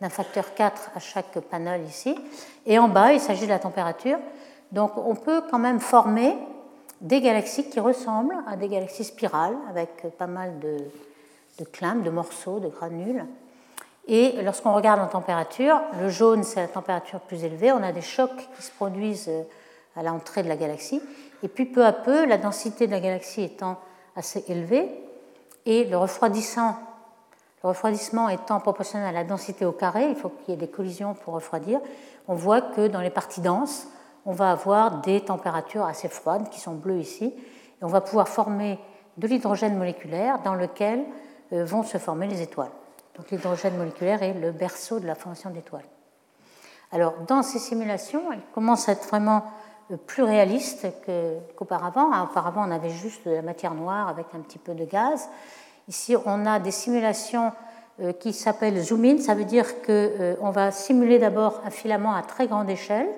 [0.01, 2.17] d'un facteur 4 à chaque panel ici.
[2.67, 4.19] Et en bas, il s'agit de la température.
[4.73, 6.37] Donc on peut quand même former
[7.01, 10.79] des galaxies qui ressemblent à des galaxies spirales, avec pas mal de,
[11.59, 13.25] de de morceaux, de granules.
[14.09, 18.01] Et lorsqu'on regarde en température, le jaune, c'est la température plus élevée, on a des
[18.01, 19.43] chocs qui se produisent euh,
[19.97, 21.03] à l'entrée de la galaxie.
[21.43, 23.79] Et puis peu à peu, la densité de la galaxie étant
[24.17, 24.89] assez élevé,
[25.67, 26.77] et le, refroidissement,
[27.63, 30.69] le refroidissement étant proportionnel à la densité au carré, il faut qu'il y ait des
[30.69, 31.81] collisions pour refroidir,
[32.29, 33.89] on voit que dans les parties denses,
[34.27, 38.29] on va avoir des températures assez froides, qui sont bleues ici, et on va pouvoir
[38.29, 38.79] former
[39.17, 41.05] de l'hydrogène moléculaire dans lequel
[41.53, 42.71] euh, vont se former les étoiles.
[43.17, 45.87] Donc l'hydrogène moléculaire est le berceau de la formation d'étoiles.
[46.93, 49.45] Alors dans ces simulations, elles commencent à être vraiment
[50.07, 50.87] plus réaliste
[51.57, 52.11] qu'auparavant.
[52.23, 55.29] auparavant, on avait juste de la matière noire avec un petit peu de gaz.
[55.89, 57.53] Ici, on a des simulations
[58.01, 59.19] euh, qui s'appellent zoom-in.
[59.19, 63.09] Ça veut dire qu'on euh, va simuler d'abord un filament à très grande échelle,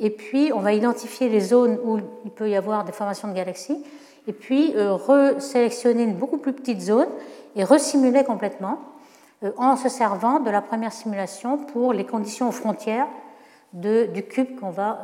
[0.00, 3.34] et puis on va identifier les zones où il peut y avoir des formations de
[3.34, 3.82] galaxies.
[4.26, 7.08] et puis resélectionner une beaucoup plus petite zone
[7.54, 8.78] et resimuler complètement
[9.56, 13.06] en se servant de la première simulation pour les conditions aux frontières
[13.72, 15.02] du cube qu'on va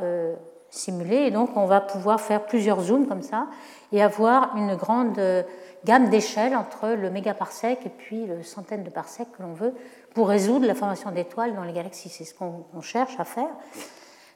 [0.70, 1.26] simuler.
[1.26, 3.46] Et donc, on va pouvoir faire plusieurs zooms comme ça
[3.92, 5.42] et avoir une grande euh,
[5.85, 9.74] gamme d'échelles entre le mégaparsec et puis le centaine de parsecs que l'on veut
[10.14, 12.09] pour résoudre la formation d'étoiles dans les galaxies.
[12.09, 13.50] C'est ce qu'on cherche à faire.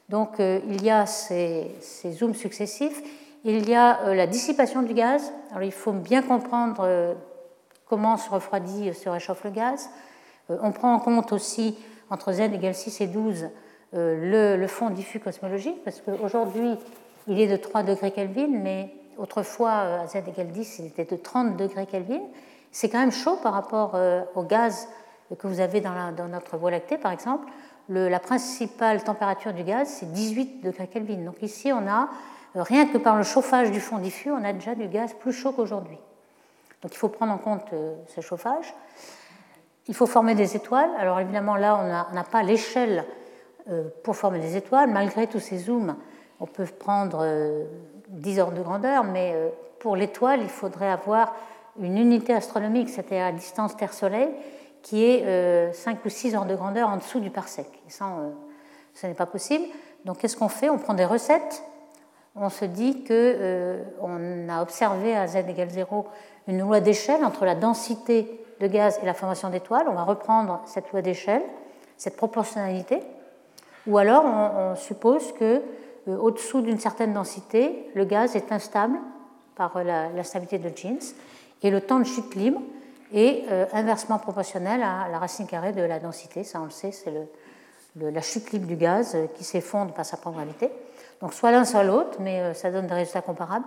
[0.09, 1.71] Donc, euh, il y a ces,
[2.11, 3.01] zooms successifs.
[3.43, 5.31] Il y a euh, la dissipation du gaz.
[5.51, 7.15] Alors, il faut bien comprendre
[7.85, 9.89] comment se refroidit, se réchauffe le gaz.
[10.49, 11.77] on prend en compte aussi,
[12.09, 13.47] entre z égale 6 et 12,
[13.93, 16.75] euh, le, fond diffus cosmologique, parce qu'aujourd'hui,
[17.27, 21.05] il est de 3 degrés Kelvin, mais autrefois, euh, à Z égale 10, il était
[21.05, 22.21] de 30 degrés Kelvin.
[22.71, 24.89] C'est quand même chaud par rapport euh, au gaz
[25.37, 25.93] que vous avez dans,
[26.29, 27.47] notre Voie lactée, par exemple.
[27.89, 31.23] la principale température du gaz, c'est 18 degrés Kelvin.
[31.23, 32.09] Donc ici, on a,
[32.53, 35.51] rien que par le chauffage du fond diffus, on a déjà du gaz plus chaud
[35.51, 35.97] qu'aujourd'hui.
[36.81, 37.73] Donc il faut prendre en compte
[38.07, 38.73] ce chauffage.
[39.87, 40.91] Il faut former des étoiles.
[40.99, 43.05] Alors évidemment, là, on n'a pas l'échelle
[44.03, 44.89] pour former des étoiles.
[44.89, 45.95] Malgré tous ces zooms,
[46.39, 47.25] on peut prendre
[48.09, 49.49] 10 euh, ordres de grandeur, mais euh,
[49.79, 51.33] pour l'étoile, il faudrait avoir
[51.79, 54.29] une unité astronomique, c'est-à-dire la distance Terre-Soleil,
[54.81, 57.67] qui est 5 ou 6 ordres de grandeur en dessous du parsec.
[57.87, 58.05] Et ça,
[58.93, 59.65] ce n'est pas possible.
[60.05, 60.69] Donc, qu'est-ce qu'on fait?
[60.69, 61.63] On prend des recettes.
[62.35, 66.05] On se dit qu'on a observé à z égale 0
[66.47, 69.87] une loi d'échelle entre la densité de gaz et la formation d'étoiles.
[69.89, 71.41] On va reprendre cette loi d'échelle,
[71.97, 73.01] cette proportionnalité,
[73.87, 75.61] ou alors on, suppose que
[76.07, 78.97] euh, au-dessous d'une certaine densité, le gaz est instable
[79.55, 80.99] par la, stabilité de Jeans
[81.63, 82.61] et le temps de chute libre
[83.13, 86.43] est euh, inversement proportionnel à la racine carrée de la densité.
[86.43, 87.13] Ça, on le sait, c'est
[87.95, 90.69] la chute libre du gaz euh, qui s'effondre par sa propre gravité.
[91.21, 93.65] Donc soit l'un, soit l'autre, mais ça donne des résultats comparables.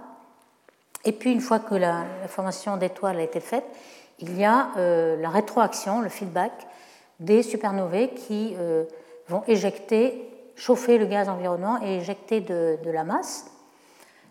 [1.04, 3.64] Et puis, une fois que la, formation d'étoiles a été faite,
[4.18, 6.52] il y a la rétroaction, le feedback
[7.20, 8.54] des supernovae qui
[9.28, 13.46] vont éjecter, chauffer le gaz environnement et éjecter de, la masse.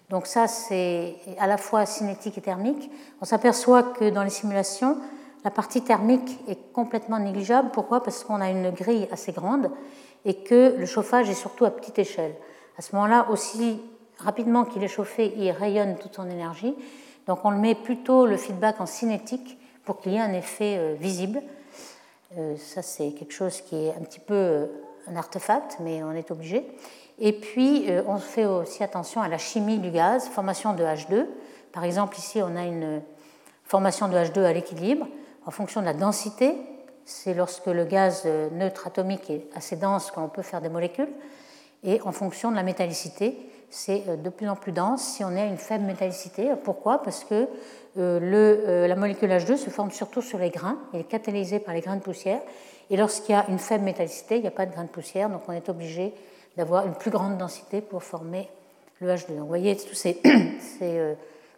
[0.09, 2.89] Donc ça, c'est à la fois cinétique et thermique.
[3.21, 4.97] On s'aperçoit que dans les simulations,
[5.43, 7.69] la partie thermique est complètement négligeable.
[7.71, 8.03] Pourquoi?
[8.03, 9.69] Parce qu'on a une grille assez grande
[10.25, 12.35] et que le chauffage est surtout à petite échelle.
[12.77, 13.81] À ce moment-là, aussi
[14.17, 16.75] rapidement qu'il est chauffé, il rayonne toute son énergie.
[17.27, 20.77] Donc on le met plutôt le feedback en cinétique pour qu'il y ait un effet
[20.77, 21.41] euh, visible.
[22.35, 24.65] Euh, ça, c'est quelque chose qui est un petit peu euh,
[25.07, 26.67] un artefact, mais on est obligé.
[27.19, 31.25] Et puis, euh, on fait aussi attention à la chimie du gaz, formation de H2.
[31.71, 33.01] Par exemple, ici, on a une
[33.63, 35.07] formation de H2 à l'équilibre
[35.45, 36.55] en fonction de la densité.
[37.05, 41.11] C'est lorsque le gaz neutre atomique est assez dense qu'on peut faire des molécules.
[41.83, 43.37] Et en fonction de la métallicité,
[43.69, 46.51] c'est de plus en plus dense si on est à une faible métallicité.
[46.63, 47.03] Pourquoi?
[47.03, 47.47] Parce que
[47.95, 51.81] le, la molécule H2 se forme surtout sur les grains, elle est catalysée par les
[51.81, 52.39] grains de poussière,
[52.89, 55.29] et lorsqu'il y a une faible métallicité, il n'y a pas de grains de poussière,
[55.29, 56.13] donc on est obligé
[56.55, 58.49] d'avoir une plus grande densité pour former
[58.99, 59.29] le H2.
[59.29, 60.19] Donc vous voyez, tous ces,
[60.81, 61.13] euh,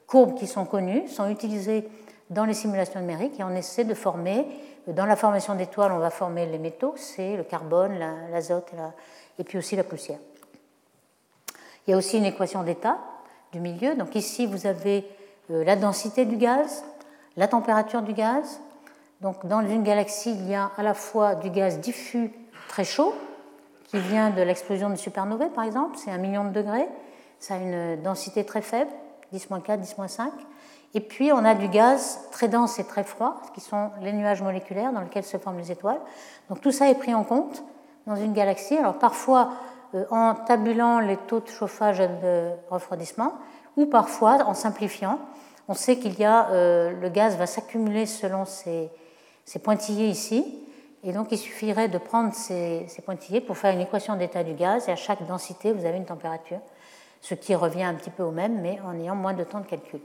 [0.07, 1.87] courbes qui sont connues sont utilisées
[2.29, 4.45] dans les simulations numériques et on essaie de former,
[4.87, 7.97] euh, dans la formation d'étoiles, on va former les métaux, c'est le carbone,
[8.31, 8.71] l'azote
[9.37, 10.19] et, puis aussi la poussière.
[11.89, 12.99] Il y a aussi une équation d'état
[13.51, 13.95] du milieu.
[13.95, 15.09] Donc ici, vous avez
[15.49, 16.85] euh, la densité du gaz,
[17.35, 18.61] la température du gaz,
[19.21, 22.31] donc, dans une galaxie, il y a à la fois du gaz diffus
[22.69, 23.13] très chaud,
[23.87, 26.87] qui vient de l'explosion de supernovae, par exemple, c'est un million de degrés,
[27.39, 28.91] ça a une densité très faible,
[29.33, 30.29] 10-4, 10-5.
[30.93, 34.41] Et puis, on a du gaz très dense et très froid, qui sont les nuages
[34.41, 35.99] moléculaires dans lesquels se forment les étoiles.
[36.49, 37.63] Donc, tout ça est pris en compte
[38.07, 38.77] dans une galaxie.
[38.77, 39.51] Alors, parfois,
[40.11, 43.33] en tabulant les taux de chauffage et de refroidissement,
[43.77, 45.19] ou parfois en simplifiant.
[45.67, 48.89] On sait qu'il y a, euh, le gaz va s'accumuler selon ses,
[49.45, 50.63] c'est pointillé ici.
[51.03, 54.89] Et donc, il suffirait de prendre ces, pointillés pour faire une équation d'état du gaz.
[54.89, 56.59] Et à chaque densité, vous avez une température,
[57.21, 59.65] ce qui revient un petit peu au même, mais en ayant moins de temps de
[59.65, 60.01] calcul.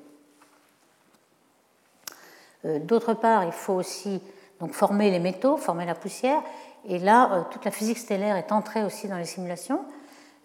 [2.64, 4.22] Euh, d'autre part, il faut aussi
[4.60, 6.40] donc, former les métaux, former la poussière.
[6.88, 9.80] Et là, euh, toute la physique stellaire est entrée aussi dans les simulations.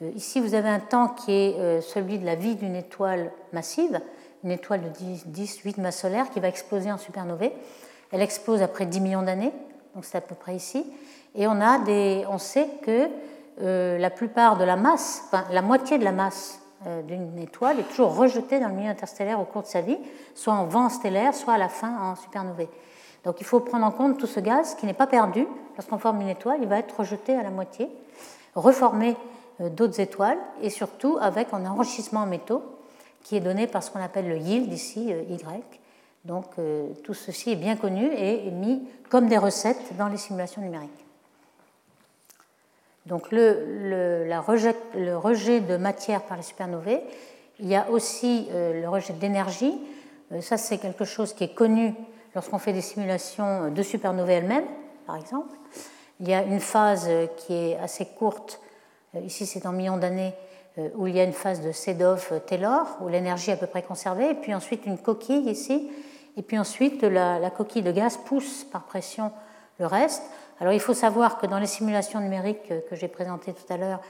[0.02, 3.99] Euh, ici, vous avez un temps qui est celui de la vie d'une étoile massive,
[4.43, 7.52] une étoile de 10, 10 8 masses solaires qui va exploser en supernovae.
[8.12, 9.52] Elle explose après 10 millions d'années,
[9.95, 10.86] donc c'est à peu près ici.
[11.36, 13.10] Et on, a des, on sait que
[13.62, 17.80] euh, la plupart de la masse, enfin, la moitié de la masse euh, d'une étoile
[17.80, 19.97] est toujours rejetée dans le milieu interstellaire au cours de sa vie,
[20.34, 22.67] soit en vent stellaire, soit à la fin en supernovae.
[23.23, 25.45] Donc il faut prendre en compte tout ce gaz qui n'est pas perdu.
[25.75, 27.89] Lorsqu'on forme une étoile, il va être rejeté à la moitié,
[28.55, 29.15] reformer
[29.62, 32.63] euh, d'autres étoiles, et surtout avec un enrichissement en métaux
[33.23, 35.79] qui est donné par ce qu'on appelle le yield ici, Y.
[36.25, 36.45] Donc
[37.03, 41.05] tout ceci est bien connu et mis comme des recettes dans les simulations numériques.
[43.05, 47.01] Donc le, rejet, le rejet, de matière par les supernovae,
[47.60, 49.73] il y a aussi le rejet d'énergie.
[50.41, 51.95] ça, c'est quelque chose qui est connu
[52.35, 54.67] lorsqu'on fait des simulations de supernovae elles-mêmes,
[55.05, 55.55] par exemple.
[56.19, 58.59] Il y a une phase qui est assez courte,
[59.15, 60.33] euh, ici c'est en millions d'années,
[60.77, 63.83] euh, où il y a une phase de Sedov-Taylor, où l'énergie est à peu près
[63.83, 65.89] conservée, et puis ensuite une coquille ici,
[66.37, 69.31] et puis ensuite la, coquille de gaz pousse par pression
[69.79, 70.23] le reste.
[70.59, 74.01] Alors il faut savoir que dans les simulations numériques que j'ai présentées tout à l'heure,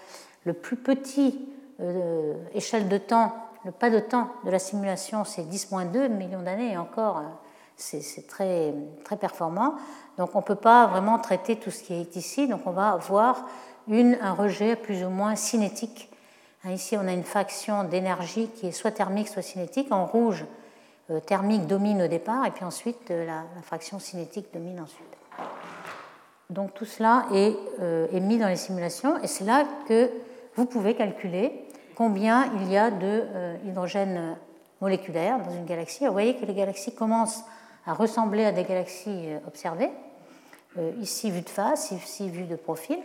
[0.45, 1.47] le plus petit
[1.79, 3.34] euh, échelle de temps,
[3.65, 7.21] le pas de temps de la simulation, c'est 10-2 millions d'années, et encore,
[7.80, 9.76] c'est très, très performant.
[10.18, 12.89] Donc on ne peut pas vraiment traiter tout ce qui est ici, donc on va
[12.89, 13.46] avoir
[13.88, 16.10] une, un rejet plus ou moins cinétique.
[16.63, 19.92] Hein, ici on a une fraction d'énergie qui est soit thermique, soit cinétique.
[19.92, 20.46] En rouge,
[21.10, 25.08] euh, thermique domine au départ, et puis ensuite euh, la, fraction cinétique domine ensuite.
[26.50, 30.12] Donc tout cela est, euh, est mis dans les simulations, et c'est là que
[30.56, 31.65] vous pouvez calculer
[31.96, 33.24] combien il y a de
[33.65, 34.36] hydrogène
[34.82, 36.06] moléculaire dans une galaxie.
[36.06, 37.44] Vous voyez que les galaxies commencent
[37.89, 39.89] à ressembler à des galaxies observées.
[40.78, 42.99] Euh, ici vue de face, ici vue de profil.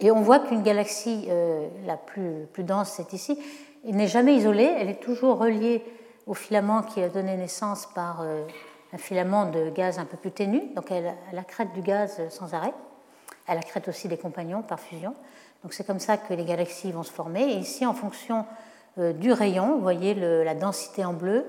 [0.00, 3.38] Et on voit qu'une galaxie euh, la plus, plus dense, c'est ici,
[3.84, 5.84] n'est jamais isolée, elle est toujours reliée
[6.26, 8.46] au filament qui a donné naissance par euh,
[8.94, 12.54] un filament de gaz un peu plus ténu, donc elle, elle accrète du gaz sans
[12.54, 12.72] arrêt.
[13.46, 15.14] Elle accrète aussi des compagnons par fusion.
[15.62, 17.42] Donc c'est comme ça que les galaxies vont se former.
[17.42, 18.46] Et ici, en fonction
[18.96, 21.46] du rayon, vous voyez la densité en bleu,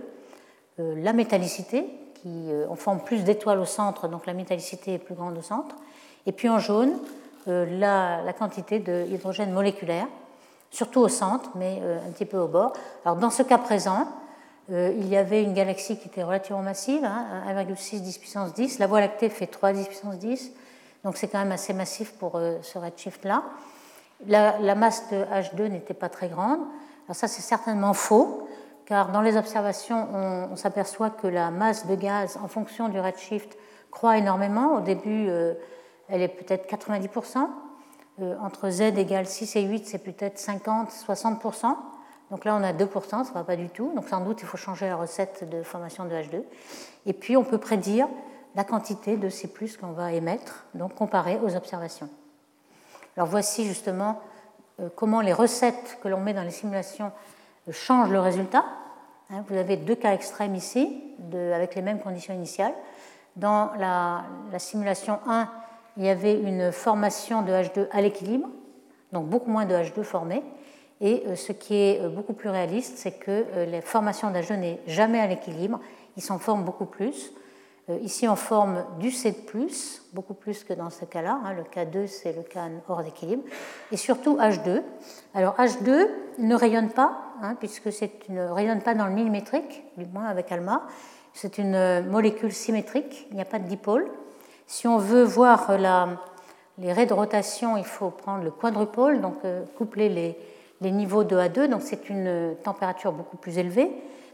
[0.79, 1.85] la métallicité,
[2.21, 5.41] qui, euh, on forme plus d'étoiles au centre, donc la métallicité est plus grande au
[5.41, 5.75] centre.
[6.25, 6.91] Et puis en jaune,
[7.47, 10.07] euh, la, quantité d'hydrogène moléculaire,
[10.69, 12.73] surtout au centre, mais euh, un petit peu au bord.
[13.05, 14.07] Alors dans ce cas présent,
[14.71, 18.77] il y avait une galaxie qui était relativement massive, 1,6 hein, 10 puissance 10.
[18.77, 20.51] La Voie lactée fait 3 10 puissance 10,
[21.03, 23.41] donc c'est quand même assez massif pour ce redshift-là.
[24.27, 26.59] La, la, masse de H2 n'était pas très grande.
[27.07, 28.47] Alors ça, c'est certainement faux
[28.89, 30.07] car dans les observations,
[30.51, 33.55] on, s'aperçoit que la masse de gaz en fonction du redshift
[33.91, 34.77] croît énormément.
[34.77, 35.53] Au début, euh,
[36.07, 37.47] elle est peut-être 90%.
[38.21, 41.75] Euh, entre Z égale 6 et 8, c'est peut-être 50-60%.
[42.31, 43.91] Donc là, on a 2%, ça ne va pas du tout.
[43.95, 46.41] Donc sans doute, il faut changer la recette de formation de H2.
[47.05, 48.07] Et puis, on peut prédire
[48.55, 52.09] la quantité de C+, qu'on va émettre, donc comparée aux observations.
[53.15, 54.19] Alors voici justement
[54.79, 57.11] euh, comment les recettes que l'on met dans les simulations
[57.71, 58.65] changent le résultat.
[59.31, 61.03] Hein, vous avez deux cas extrêmes ici,
[61.53, 62.73] avec les mêmes conditions initiales.
[63.35, 64.23] Dans la,
[64.57, 65.47] simulation 1,
[65.97, 68.49] il y avait une formation de H2 à l'équilibre,
[69.11, 70.41] donc beaucoup moins de H2 formé.
[70.99, 74.55] Et euh, ce qui est euh, beaucoup plus réaliste, c'est que euh, les formations d'H2
[74.55, 75.79] n'est jamais à l'équilibre,
[76.17, 77.31] ils s'en forment beaucoup plus.
[78.01, 79.35] Ici, on forme du C+,
[80.13, 81.39] beaucoup plus que dans ce cas-là.
[81.43, 81.53] Hein.
[81.53, 83.43] Le K2, c'est le cas hors d'équilibre.
[83.91, 84.81] Et surtout H2.
[85.33, 90.05] Alors H2 ne rayonne pas, hein, puisque c'est ne rayonne pas dans le millimétrique, du
[90.05, 90.83] moins avec ALMA.
[91.33, 94.09] C'est une molécule symétrique, il n'y a pas de dipôle.
[94.67, 96.09] Si on veut voir la,
[96.77, 100.37] les raies de rotation, il faut prendre le quadrupôle, donc euh, coupler les,
[100.81, 103.91] les niveaux de A2, donc c'est une température beaucoup plus élevée.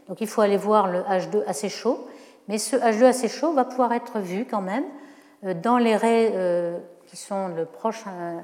[0.08, 2.06] Donc il faut aller voir le H2 assez chaud.
[2.48, 4.84] Mais ce H2 assez chaud va pouvoir être vu quand même
[5.44, 8.38] euh, dans les raies euh, qui sont le proche, euh,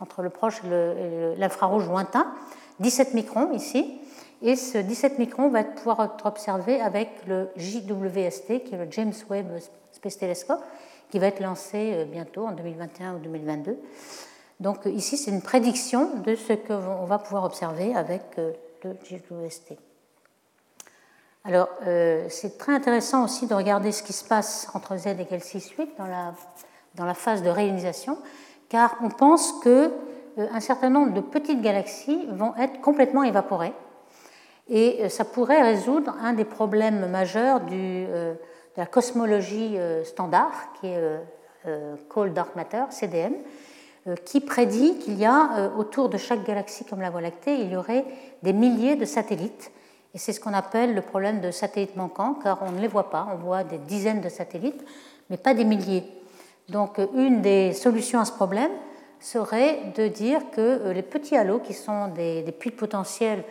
[0.00, 2.32] entre le proche et l'infrarouge lointain,
[2.80, 4.00] 17 microns ici.
[4.42, 9.14] Et ce 17 microns va pouvoir être observé avec le JWST, qui est le James
[9.30, 9.58] Webb
[9.92, 10.60] Space Telescope,
[11.10, 13.78] qui va être lancé bientôt en 2021 ou 2022.
[14.60, 19.72] Donc ici, c'est une prédiction de ce qu'on va pouvoir observer avec le JWST.
[21.46, 25.40] Alors, euh, c'est très intéressant aussi de regarder ce qui se passe entre Z égale
[25.40, 26.34] 6, 8 dans la,
[26.96, 28.18] dans la phase de réionisation,
[28.68, 29.92] car on pense que
[30.38, 33.74] euh, un certain nombre de petites galaxies vont être complètement évaporées.
[34.68, 38.36] Et euh, ça pourrait résoudre un des problèmes majeurs du, de
[38.76, 41.00] la cosmologie standard, qui est
[42.08, 43.34] Cold Dark Matter, CDM,
[44.24, 47.76] qui prédit qu'il y a autour de chaque galaxie comme la Voie lactée, il y
[47.76, 48.04] aurait
[48.42, 49.70] des milliers de satellites
[50.16, 53.10] et c'est ce qu'on appelle le problème de satellites manquants, car on ne les voit
[53.10, 53.28] pas.
[53.30, 54.82] On voit des dizaines de satellites,
[55.28, 56.04] mais pas des milliers.
[56.70, 58.70] Donc une des solutions à ce problème
[59.20, 63.44] serait de dire que euh, les petits halos, qui sont des, puits de potentiel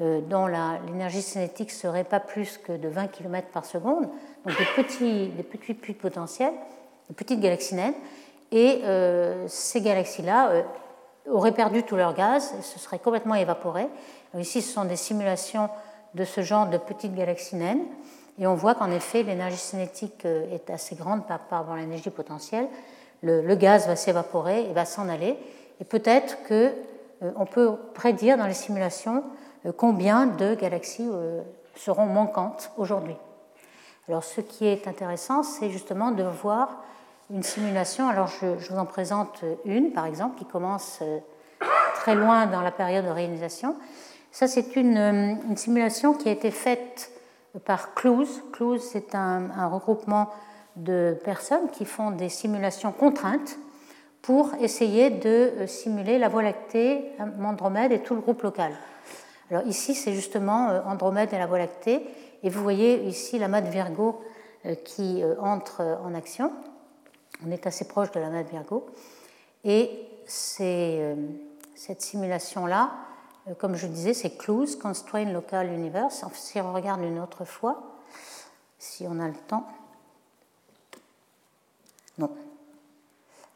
[0.00, 4.08] euh, dont l'énergie cinétique serait pas plus que de 20 km par seconde,
[4.46, 6.52] donc des petits, des petits puits de potentiel,
[7.08, 7.94] des petites galaxies naines,
[8.52, 10.52] et euh, ces galaxies-là
[11.28, 13.88] auraient perdu tout leur gaz se seraient complètement évaporés.
[14.38, 15.68] ici, ce sont des simulations
[16.14, 17.84] de ce genre de petites galaxies naines.
[18.38, 22.66] Et on voit qu'en effet, l'énergie cinétique est assez grande par rapport à l'énergie potentielle.
[23.22, 25.36] Le, gaz va s'évaporer et va s'en aller.
[25.80, 29.22] Et peut-être qu'on peut prédire dans les simulations
[29.76, 31.08] combien de galaxies
[31.76, 33.16] seront manquantes aujourd'hui.
[34.08, 36.82] Alors ce qui est intéressant, c'est justement de voir
[37.30, 38.08] une simulation.
[38.08, 41.18] Alors je, vous en présente une, par exemple, qui commence euh,
[41.94, 43.76] très loin dans la période de réalisation.
[44.32, 47.12] Ça, c'est une, euh, une, simulation qui a été faite
[47.64, 48.26] par CLUES.
[48.52, 50.30] CLUES, c'est un, regroupement
[50.76, 53.58] de personnes qui font des simulations contraintes
[54.22, 57.12] pour essayer de euh, simuler la Voie lactée,
[57.44, 58.72] Andromède et tout le groupe local.
[59.50, 62.02] Alors ici, c'est justement Andromède et la Voie lactée.
[62.42, 64.20] Et vous voyez ici la Virgo
[64.84, 66.50] qui entre en action.
[67.46, 68.86] On est assez proche de la de Virgo.
[69.64, 70.08] Et
[70.60, 71.14] euh,
[71.74, 73.11] cette simulation-là, euh,
[73.58, 76.24] comme je disais, c'est CLUES, Constrained Local Universe.
[76.34, 77.82] Si on regarde une autre fois,
[78.78, 79.66] si on a le temps.
[82.18, 82.30] Non.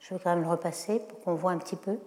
[0.01, 1.99] Je vais quand même le repasser pour qu'on voit un petit peu.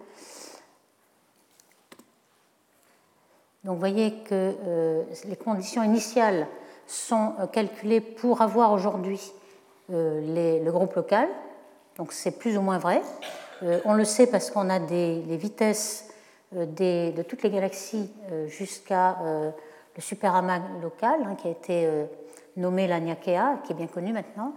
[3.64, 6.46] Donc vous voyez que euh, les conditions initiales
[6.86, 9.32] sont calculées pour avoir aujourd'hui
[9.90, 11.28] le groupe local,
[11.96, 13.02] donc c'est plus ou moins vrai.
[13.62, 16.09] Euh, on le sait parce qu'on a des, les vitesses
[16.56, 19.18] euh, de toutes les galaxies euh, jusqu'à
[19.96, 21.88] le superamas local, hein, qui a été
[22.56, 24.54] nommé l'Aniakea, qui est bien connu maintenant.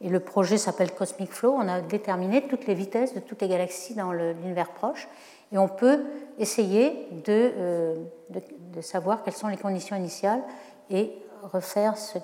[0.00, 1.52] Et le projet s'appelle Cosmic Flow.
[1.52, 5.08] On a déterminé toutes les vitesses de toutes les galaxies dans l'univers proche.
[5.52, 6.04] Et on peut
[6.38, 7.96] essayer de,
[8.30, 10.42] de, savoir quelles sont les conditions initiales
[10.90, 12.18] et refaire ce,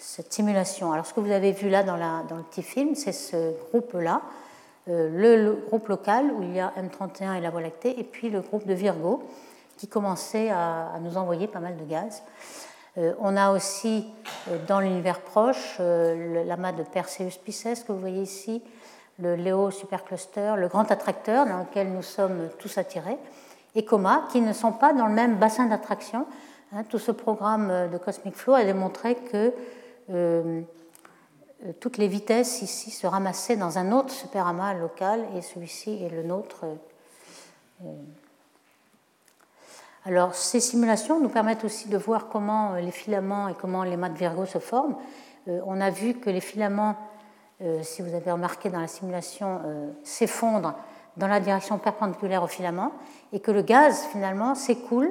[0.00, 0.92] cette simulation.
[0.92, 3.52] Alors ce que vous avez vu là dans, la, dans le petit film, c'est ce
[3.70, 4.28] groupe-là, euh,
[4.90, 8.40] le, groupe local où il y a M31 et la Voie lactée, et puis le
[8.40, 9.22] groupe de Virgo
[9.76, 12.22] qui commençait à, nous envoyer pas mal de gaz.
[12.98, 14.06] Euh, on a aussi
[14.48, 18.62] euh, dans l'univers proche l'amas de Perseus Pisces que vous voyez ici,
[19.18, 23.18] le Léo Supercluster, le grand attracteur dans lequel nous sommes tous attirés,
[23.74, 26.26] et Coma, qui ne sont pas dans le même bassin d'attraction.
[26.72, 29.52] Hein, tout ce programme de Cosmic Flow a démontré que euh,
[30.10, 30.62] euh,
[31.80, 36.22] toutes les vitesses ici se ramassaient dans un autre superamas local et celui-ci est le
[36.22, 36.64] nôtre.
[37.84, 37.92] Euh,
[40.04, 44.08] alors ces simulations nous permettent aussi de voir comment les filaments et comment les mâts
[44.08, 44.96] de Virgo se forment.
[45.46, 46.96] On a vu que les filaments,
[47.82, 49.60] si vous avez remarqué dans la simulation,
[50.04, 50.74] s'effondrent
[51.16, 52.92] dans la direction perpendiculaire au filament
[53.32, 55.10] et que le gaz finalement s'écoule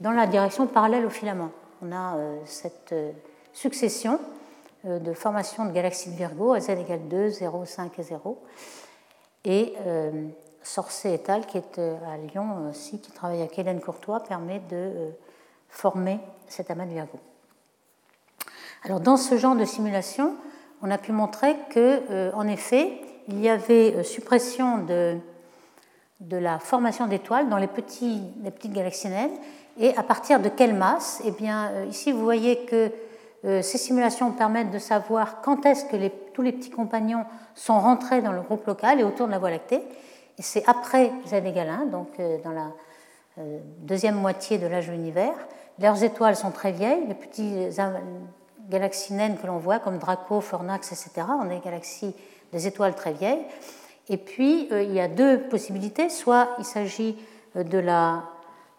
[0.00, 1.50] dans la direction parallèle au filament.
[1.82, 2.94] On a cette
[3.52, 4.39] succession euh,
[4.84, 8.42] de formation de galaxies de Virgo à z égale 2, 0, 5 et 0.
[9.44, 10.28] Et euh,
[10.62, 14.60] Sorcé et al., qui est euh, à Lyon aussi, qui travaille avec Hélène Courtois, permet
[14.70, 15.10] de
[15.68, 17.18] former cet amas de Virgo.
[18.84, 20.34] Alors, dans ce genre de simulation,
[20.82, 25.18] on a pu montrer que, en effet, il y avait suppression de,
[26.20, 29.36] de la formation d'étoiles dans les, petits, les petites galaxies naines.
[29.78, 31.22] Et à partir de quelle masse?
[31.24, 32.90] Eh bien, ici, vous voyez que
[33.44, 35.96] euh, ces simulations permettent de savoir quand est-ce que
[36.34, 37.24] tous les petits compagnons
[37.54, 39.82] sont rentrés dans le groupe local et autour de la Voie lactée.
[40.38, 42.66] Et c'est après Z égale 1, donc euh, dans la
[43.38, 45.32] euh, deuxième moitié de l'âge de l'univers.
[45.78, 47.80] Leurs étoiles sont très vieilles, les petites
[48.68, 52.14] galaxies naines que l'on voit, comme Draco, Fornax, etc., on a des galaxies,
[52.52, 53.46] des étoiles très vieilles.
[54.10, 56.10] Et puis, il y a deux possibilités.
[56.10, 57.16] Soit il s'agit
[57.54, 58.24] de la,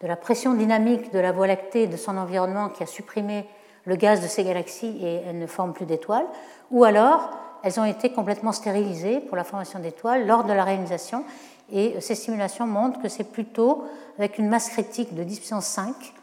[0.02, 3.48] de la pression dynamique de la Voie lactée, de son environnement qui a supprimé
[3.86, 6.26] le gaz de ces galaxies et ne forment plus d'étoiles,
[6.70, 7.30] ou alors
[7.64, 11.24] elles ont été complètement stérilisées pour la formation d'étoiles lors de la réalisation.
[11.72, 13.86] Et ces simulations montrent que c'est plutôt
[14.18, 16.14] avec une masse critique de 10 puissance 5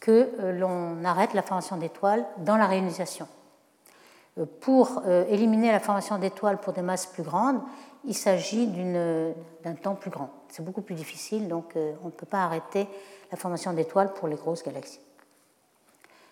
[0.00, 3.26] que euh, l'on arrête la formation d'étoiles dans la réalisation.
[4.38, 7.60] Euh, pour euh, éliminer la formation d'étoiles pour des masses plus grandes,
[8.04, 10.30] il s'agit d'un temps plus grand.
[10.48, 12.86] C'est beaucoup plus difficile, donc on ne peut pas arrêter
[13.30, 15.00] la formation d'étoiles pour les grosses galaxies.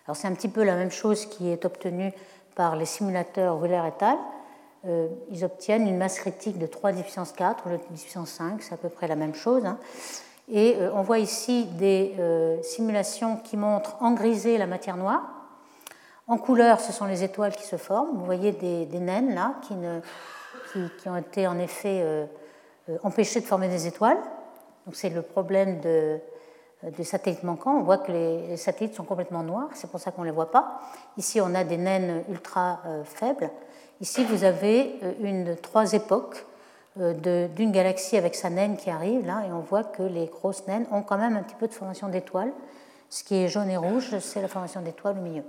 [0.06, 2.12] Alors c'est un petit peu la même chose qui est obtenue
[2.54, 4.16] par les simulateurs Wheeler et al.
[4.86, 8.30] Euh, ils obtiennent une masse critique de 3 10 puissance 4 ou de 10 puissance
[8.30, 9.64] 5, c'est à peu près la même chose.
[9.64, 9.78] Hein.
[10.48, 15.22] Et euh, on voit ici des euh, simulations qui montrent en grisé la matière noire.
[16.28, 18.16] En couleur, ce sont les étoiles qui se forment.
[18.16, 20.00] Vous voyez des, naines là qui, ne,
[20.98, 22.04] qui, ont été en effet
[23.04, 24.18] empêchées de former des étoiles.
[24.86, 26.18] Donc c'est le problème de,
[26.84, 30.10] euh, des satellites manquants, on voit que les satellites sont complètement noirs, c'est pour ça
[30.10, 30.80] qu'on ne les voit pas.
[31.16, 33.50] Ici, on a des naines ultra euh, faibles.
[34.00, 36.44] Ici, vous avez euh, une, trois époques
[36.98, 40.86] d'une galaxie avec sa naine qui arrive, là, et on voit que les grosses naines
[40.90, 42.52] ont quand même un petit peu de formation d'étoiles.
[43.10, 45.42] Ce qui est jaune et rouge, c'est la formation d'étoiles au milieu.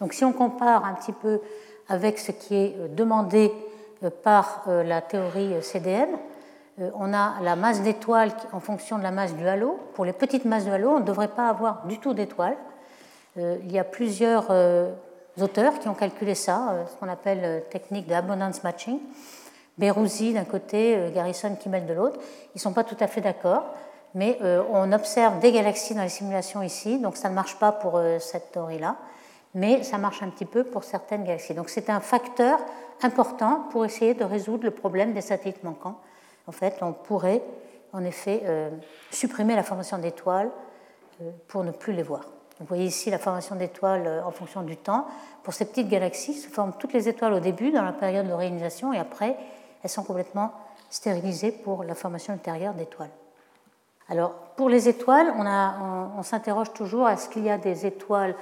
[0.00, 1.40] Donc si on compare un petit peu
[1.88, 3.52] avec ce qui est demandé
[4.24, 6.18] par la théorie CDM,
[6.78, 9.78] on a la masse d'étoiles en fonction de la masse du halo.
[9.94, 12.56] Pour les petites masses de halo, on ne devrait pas avoir du tout d'étoiles.
[13.36, 14.50] Il y a plusieurs
[15.40, 18.98] auteurs qui ont calculé ça, euh, ce qu'on appelle euh, technique de abundance matching.
[19.78, 22.18] Beruzzi d'un côté, euh, Garrison Kimmel de l'autre.
[22.54, 23.64] Ils ne sont pas tout à fait d'accord,
[24.14, 24.38] mais
[24.70, 28.52] on observe des galaxies dans les simulations ici, donc ça ne marche pas pour cette
[28.52, 28.96] théorie-là,
[29.54, 31.54] mais ça marche un petit peu pour certaines galaxies.
[31.54, 32.58] Donc c'est un facteur
[33.02, 35.96] important pour essayer de résoudre le problème des satellites manquants.
[36.46, 37.42] En fait, on pourrait
[37.92, 38.42] en effet
[39.10, 40.50] supprimer la formation d'étoiles
[41.48, 42.24] pour ne plus les voir.
[42.62, 45.06] Vous voyez ici la formation d'étoiles euh, en fonction du temps.
[45.42, 48.32] Pour ces petites galaxies, se forment toutes les étoiles au début, dans la période de
[48.32, 49.36] réalisation, et après,
[49.82, 50.52] elles sont complètement
[50.88, 53.10] stérilisées pour la formation ultérieure d'étoiles.
[54.08, 58.36] Alors, pour les étoiles, on, s'interroge toujours est-ce qu'il y a des étoiles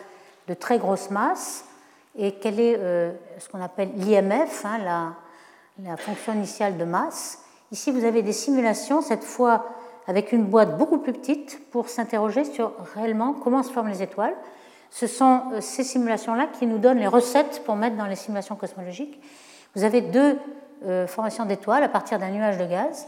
[0.49, 1.65] de très grosse masse
[2.19, 5.15] et quel est euh, ce qu'on appelle l'IMF, hein,
[5.79, 7.39] la fonction initiale de masse.
[7.73, 9.65] Ici, vous avez des simulations, cette fois
[10.09, 14.35] avec une boîte beaucoup plus petite pour s'interroger sur réellement comment se forment les étoiles.
[14.91, 18.57] Ce sont euh, ces simulations-là qui nous donnent les recettes pour mettre dans les simulations
[18.57, 19.21] cosmologiques.
[19.77, 20.37] Vous avez deux
[20.85, 23.07] euh, formations d'étoiles à partir d'un nuage de gaz.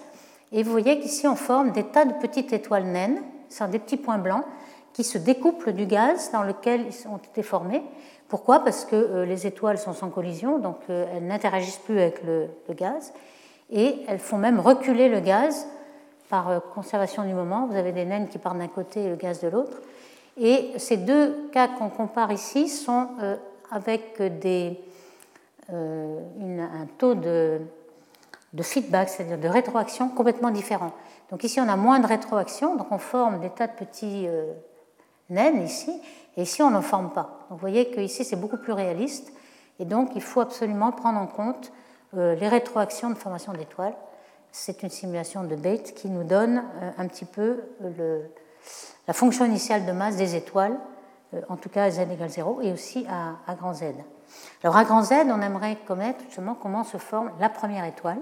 [0.52, 3.80] Et vous voyez qu'ici, on forme des tas de petites étoiles naines, ce sont des
[3.80, 4.44] petits points blancs
[4.92, 7.82] qui se découplent du gaz dans lequel ils ont été formés.
[8.28, 8.60] Pourquoi?
[8.60, 13.12] Parce que euh, les étoiles sont sans collision, donc elles n'interagissent plus avec le, gaz,
[13.72, 15.66] et elles font même reculer le gaz
[16.28, 17.66] par euh, conservation du moment.
[17.66, 19.80] Vous avez des naines qui partent d'un côté et le gaz de l'autre.
[20.36, 23.36] Et ces deux cas qu'on compare ici sont euh,
[23.70, 24.74] avec euh,
[25.70, 27.60] un taux de,
[28.60, 30.92] feedback, c'est-à-dire de rétroaction complètement différent.
[31.30, 34.26] Donc ici, on a moins de rétroaction, donc on forme des tas de petits
[35.30, 35.90] naines ici,
[36.36, 37.46] et ici, on n'en forme pas.
[37.48, 39.32] Donc vous voyez qu'ici, c'est beaucoup plus réaliste,
[39.78, 41.72] et donc il faut absolument prendre en compte
[42.12, 43.94] les rétroactions de formation d'étoiles
[44.52, 47.62] c'est une simulation de Bates qui nous donne euh, un petit peu
[49.08, 50.78] la fonction initiale de masse des étoiles,
[51.34, 53.84] euh, en tout cas à z égale 0, et aussi à, grand Z.
[54.62, 58.18] Alors à grand Z, on aimerait connaître justement comment se forme la première étoile.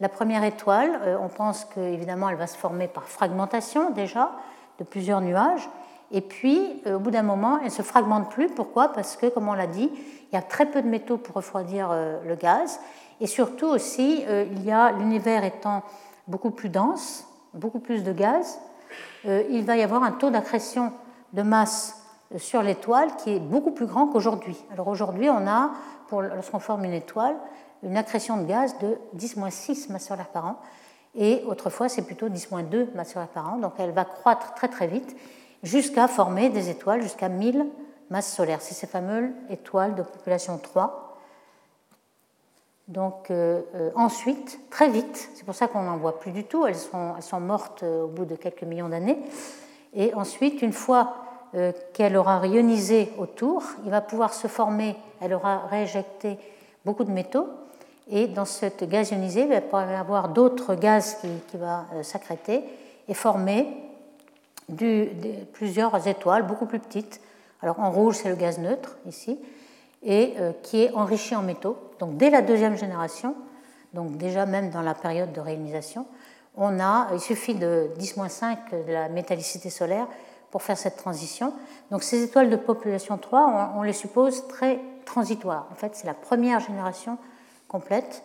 [0.00, 4.32] La première étoile, euh, on pense qu'évidemment elle va se former par fragmentation déjà
[4.78, 5.68] de plusieurs nuages,
[6.10, 8.48] et puis au bout d'un moment, elle ne se fragmente plus.
[8.48, 8.92] Pourquoi?
[8.92, 9.90] Parce que, comme on l'a dit,
[10.30, 12.80] il y a très peu de métaux pour refroidir le gaz,
[13.20, 15.82] et surtout aussi, euh, il y a l'univers étant
[16.26, 18.60] beaucoup plus dense, beaucoup plus de gaz,
[19.26, 20.92] euh, il va y avoir un taux d'accrétion
[21.32, 22.00] de masse
[22.32, 24.56] euh, sur l'étoile qui est beaucoup plus grand qu'aujourd'hui.
[24.72, 25.72] Alors aujourd'hui, on a,
[26.12, 27.36] lorsqu'on forme une étoile,
[27.82, 30.60] une accrétion de gaz de 10-6 masses solaires par an.
[31.14, 33.56] Et autrefois, c'est plutôt 10-2 masses solaires par an.
[33.56, 35.16] Donc elle va croître très très vite
[35.62, 37.66] jusqu'à former des étoiles jusqu'à 1000
[38.10, 38.62] masses solaires.
[38.62, 41.08] C'est ces fameuses étoiles de population 3
[42.88, 46.66] donc euh, euh, ensuite, très vite, c'est pour ça qu'on n'en voit plus du tout,
[46.66, 49.18] elles sont, mortes euh, au bout de quelques millions d'années.
[49.94, 51.16] Et ensuite, une fois
[51.94, 56.38] qu'elle aura rionisé autour, il va pouvoir se former, elle aura rééjecté
[56.84, 57.48] beaucoup de métaux.
[58.10, 62.64] Et dans cette gaz ionisé, il va y avoir d'autres gaz qui, qui va s'accréter
[63.08, 63.66] et former
[64.68, 65.08] du,
[65.52, 67.20] plusieurs étoiles beaucoup plus petites.
[67.62, 69.38] Alors en rouge, c'est le gaz neutre ici
[70.02, 71.76] et euh, qui est enrichi en métaux.
[71.98, 73.34] Donc dès la deuxième génération,
[73.94, 76.06] donc déjà même dans la période de réalisation,
[76.56, 80.06] on a, il suffit de 10-5 de la métallicité solaire
[80.50, 81.52] pour faire cette transition.
[81.90, 85.68] Donc ces étoiles de population 3, on, les suppose très transitoires.
[85.70, 87.18] En fait, c'est la première génération
[87.68, 88.24] complète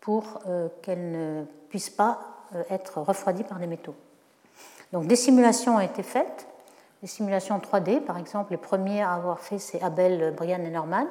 [0.00, 2.20] pour euh, qu'elles ne puissent pas
[2.54, 3.94] euh, être refroidies par des métaux.
[4.94, 6.46] Donc des simulations ont été faites
[7.02, 11.06] les simulations 3D, par exemple, les premiers à avoir fait, c'est Abel, Brian et Norman,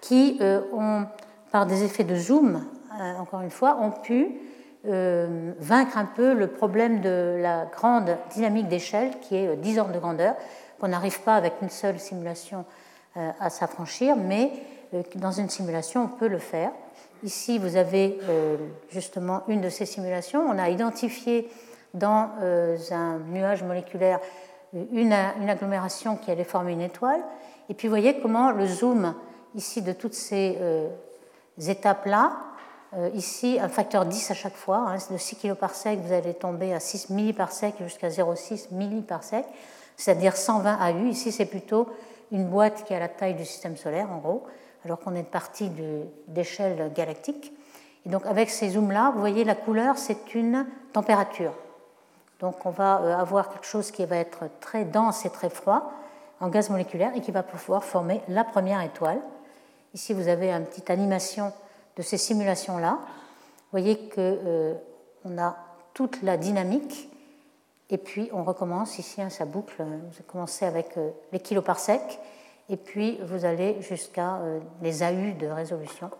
[0.00, 1.04] qui euh, ont,
[1.52, 2.64] par des effets de zoom,
[2.98, 4.28] euh, encore une fois, ont pu
[4.86, 9.92] euh, vaincre un peu le problème de la grande dynamique d'échelle, qui est 10 ordres
[9.92, 10.34] de grandeur,
[10.80, 12.64] qu'on n'arrive pas avec une seule simulation
[13.14, 14.50] à s'affranchir, mais
[15.16, 16.70] dans une simulation, on peut le faire.
[17.22, 18.18] Ici, vous avez
[18.90, 20.40] justement une de ces simulations.
[20.40, 21.48] On a identifié
[21.94, 22.28] dans
[22.90, 24.20] un nuage moléculaire
[24.74, 27.22] une, agglomération qui allait former une étoile.
[27.68, 29.14] Et puis vous voyez comment le zoom
[29.54, 30.88] ici de toutes ces euh,
[31.66, 32.36] étapes-là,
[32.96, 35.54] euh, ici un facteur 10 à chaque fois, hein, de 6 kg
[36.02, 39.44] vous allez tomber à 6 milliparsec jusqu'à 0,6 milliparsec,
[39.96, 41.06] c'est-à-dire 120 AU.
[41.06, 41.88] Ici c'est plutôt
[42.32, 44.44] une boîte qui a la taille du système solaire en gros,
[44.84, 45.70] alors qu'on est parti
[46.28, 47.52] d'échelle galactique.
[48.04, 51.54] Et donc avec ces zooms-là, vous voyez la couleur, c'est une température.
[52.40, 55.92] Donc on va euh, avoir quelque chose qui va être très dense et très froid
[56.40, 59.20] en gaz moléculaire et qui va pouvoir former la première étoile.
[59.94, 61.52] Ici, vous avez une petite animation
[61.96, 62.98] de ces simulations-là.
[63.00, 64.74] Vous voyez qu'on euh,
[65.38, 65.56] a
[65.94, 67.08] toute la dynamique
[67.90, 69.82] et puis on recommence ici, hein, ça boucle.
[69.82, 72.18] Vous commencez avec euh, les kiloparsecs
[72.68, 74.40] et puis vous allez jusqu'à
[74.80, 76.10] les AU de résolution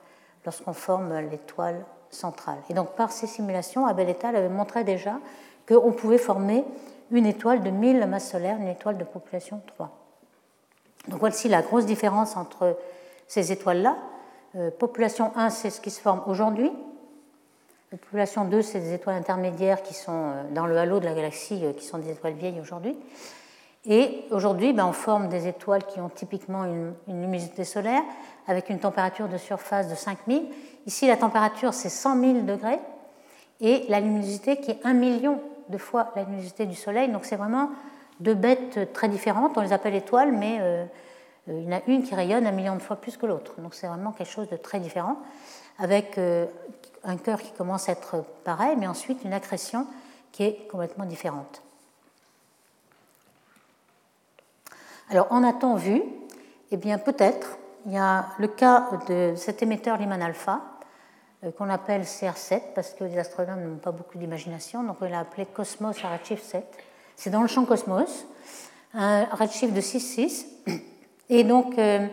[0.44, 2.58] lorsqu'on forme l'étoile centrale.
[2.68, 4.36] Et donc par ces simulations, Abel et al.
[4.36, 5.18] avait montré déjà
[5.66, 6.64] qu'on pouvait former
[7.10, 9.90] une étoile de 1000 masses solaires, une étoile de population 3.
[11.08, 12.76] Donc voici la grosse différence entre
[13.28, 13.96] ces étoiles-là.
[14.56, 16.70] Euh, population 1, c'est ce qui se forme aujourd'hui.
[17.90, 21.60] Population 2, c'est des étoiles intermédiaires qui sont euh, dans le halo de la galaxie,
[21.62, 22.96] euh, qui sont des étoiles vieilles aujourd'hui.
[23.86, 28.02] Et aujourd'hui, ben, on forme des étoiles qui ont typiquement une, une, luminosité solaire
[28.46, 30.46] avec une température de surface de 5000.
[30.86, 32.78] Ici, la température, c'est 100 000 degrés
[33.60, 37.10] et la luminosité qui est 1 million de fois la luminosité du Soleil.
[37.10, 37.70] Donc c'est vraiment
[38.20, 39.56] deux bêtes très différentes.
[39.56, 40.84] On les appelle étoiles, mais euh,
[41.48, 43.54] il y en a une qui rayonne un million de fois plus que l'autre.
[43.58, 45.16] Donc c'est vraiment quelque chose de très différent,
[45.78, 46.46] avec euh,
[47.02, 49.86] un cœur qui commence à être pareil, mais ensuite une accrétion
[50.32, 51.62] qui est complètement différente.
[55.10, 56.02] Alors en a-t-on vu?
[56.70, 57.58] Eh bien peut-être.
[57.86, 60.58] Il y a le cas de cet émetteur Lyman alpha, euh,
[61.50, 65.46] qu'on appelle CR7 parce que les astronomes n'ont pas beaucoup d'imagination, donc on l'a appelé
[65.46, 66.64] Cosmos à redshift 7.
[67.16, 68.26] C'est dans le champ Cosmos,
[68.94, 70.46] un redshift de 6,6.
[71.30, 72.06] Et donc euh,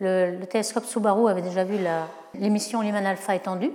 [0.00, 1.76] le, télescope Subaru avait déjà vu
[2.34, 3.72] l'émission Lyman alpha étendue,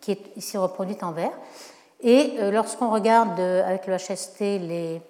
[0.00, 1.32] qui est ici reproduite en vert.
[2.00, 5.00] Et euh, lorsqu'on regarde avec le HST les,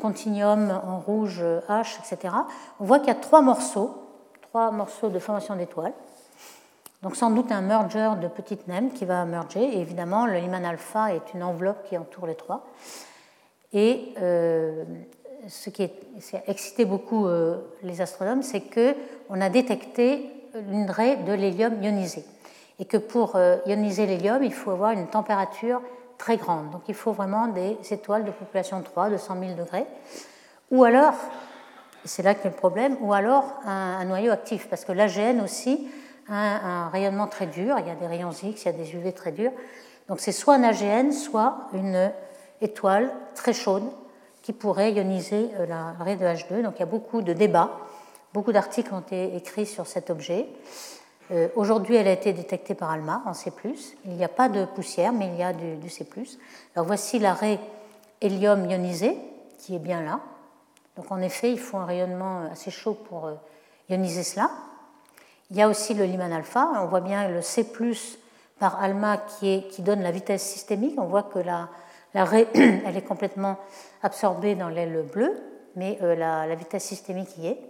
[0.00, 2.32] Continuum en rouge H, etc.,
[2.78, 3.92] on voit qu'il y a trois morceaux,
[4.40, 5.92] trois morceaux de formation d'étoiles.
[7.02, 9.62] Donc sans doute un merger de petites naines qui va merger.
[9.62, 12.66] Et évidemment, le Lyman alpha est une enveloppe qui entoure les trois.
[13.72, 14.84] Et euh,
[15.46, 15.88] ce qui a
[16.48, 20.30] excité beaucoup euh, les astronomes, c'est qu'on a détecté
[20.70, 22.24] une raie de l'hélium ionisé.
[22.80, 25.80] Et que pour euh, ioniser l'hélium, il faut avoir une température
[26.16, 26.70] très grande.
[26.70, 29.86] Donc il faut vraiment des étoiles de population 3 de 100 000 degrés.
[30.72, 31.14] Ou alors,
[32.04, 35.88] c'est là que le problème, ou alors un, un noyau actif, parce que l'AGN aussi
[36.28, 37.76] un, rayonnement très dur.
[37.78, 39.52] Il y a des rayons X, il y a des UV très durs.
[40.08, 42.12] Donc c'est soit un AGN, soit une
[42.60, 43.84] étoile très chaude
[44.42, 46.62] qui pourrait ioniser euh, la raie de H2.
[46.62, 47.70] Donc il y a beaucoup de débats,
[48.32, 50.46] beaucoup d'articles ont été écrits sur cet objet.
[51.30, 53.52] Euh, aujourd'hui, elle a été détectée par ALMA en C+.
[54.06, 56.06] Il n'y a pas de poussière, mais il y a du, du C+.
[56.74, 57.60] Alors voici la raie
[58.20, 59.18] hélium ionisée,
[59.58, 60.20] qui est bien là.
[60.96, 63.34] Donc en effet, il faut un rayonnement assez chaud pour euh,
[63.88, 64.50] ioniser cela.
[65.50, 66.68] Il y a aussi le Lyman alpha.
[66.82, 67.66] On voit bien le C
[68.58, 70.94] par ALMA qui, donne la vitesse systémique.
[70.98, 71.68] On voit que la,
[72.14, 73.56] raie elle est complètement
[74.02, 75.40] absorbée dans l'aile bleue,
[75.74, 77.60] mais euh, la, vitesse systémique y est.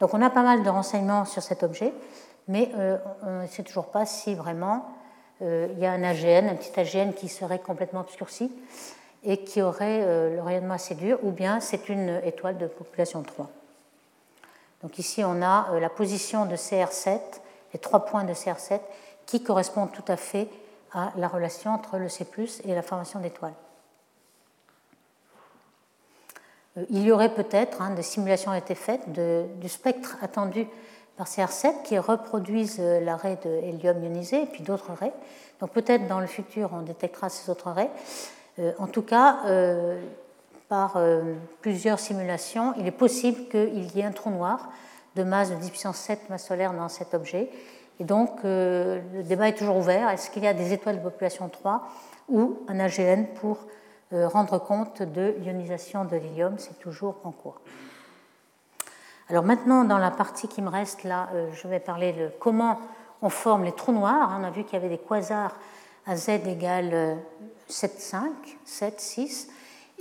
[0.00, 1.92] Donc on a pas mal de renseignements sur cet objet,
[2.48, 4.86] mais euh, on ne sait toujours pas si vraiment
[5.42, 8.50] euh, il y a un AGN, un petit AGN qui serait complètement obscurci
[9.22, 13.48] et qui aurait le rayonnement assez dur, ou bien c'est une étoile de population 3.
[14.82, 17.18] Donc ici, on a euh, la position de CR7,
[17.72, 18.80] les trois points de CR7,
[19.26, 20.48] qui correspondent tout à fait
[20.92, 22.26] à la relation entre le C
[22.64, 23.54] et la formation d'étoiles.
[26.76, 30.66] Euh, il y aurait peut-être, hein, des simulations ont été faites du spectre attendu
[31.16, 35.14] par CR7 qui reproduisent euh, l'arrêt de hélium ionisé et puis d'autres raies.
[35.60, 37.90] Donc peut-être dans le futur on détectera ces autres raies.
[38.78, 39.44] en tout cas,
[40.72, 44.70] par euh, plusieurs simulations, il est possible qu'il y ait un trou noir
[45.16, 47.50] de masse de 10 puissance 7 masse solaire dans cet objet.
[48.00, 50.08] Et donc, euh, le débat est toujours ouvert.
[50.08, 51.86] Est-ce qu'il y a des étoiles de population 3
[52.30, 53.58] ou un AGN pour
[54.14, 56.54] euh, rendre compte de l'ionisation de l'hélium?
[56.56, 57.60] C'est toujours en cours.
[59.28, 62.78] Alors maintenant, dans la partie qui me reste, là, je vais parler de comment
[63.20, 64.34] on forme les trous noirs.
[64.40, 65.54] On a vu qu'il y avait des quasars
[66.06, 67.18] à z égale
[67.68, 68.30] 7,5,
[68.64, 69.48] 7, 6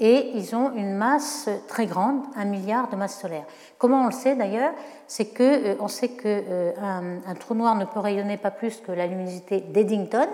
[0.01, 3.45] et ils ont une masse très grande, un milliard de masses solaires.
[3.77, 4.73] Comment on le sait d'ailleurs?
[5.07, 8.77] C'est que euh, on sait qu'un euh, un trou noir ne peut rayonner pas plus
[8.77, 10.27] que la luminosité d'Eddington.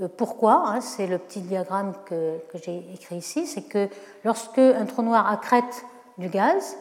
[0.00, 0.68] Euh, pourquoi?
[0.68, 3.46] Hein, C'est le petit diagramme que, que j'ai écrit ici.
[3.46, 3.88] C'est que
[4.24, 5.84] lorsque un trou noir accrète
[6.16, 6.76] du gaz,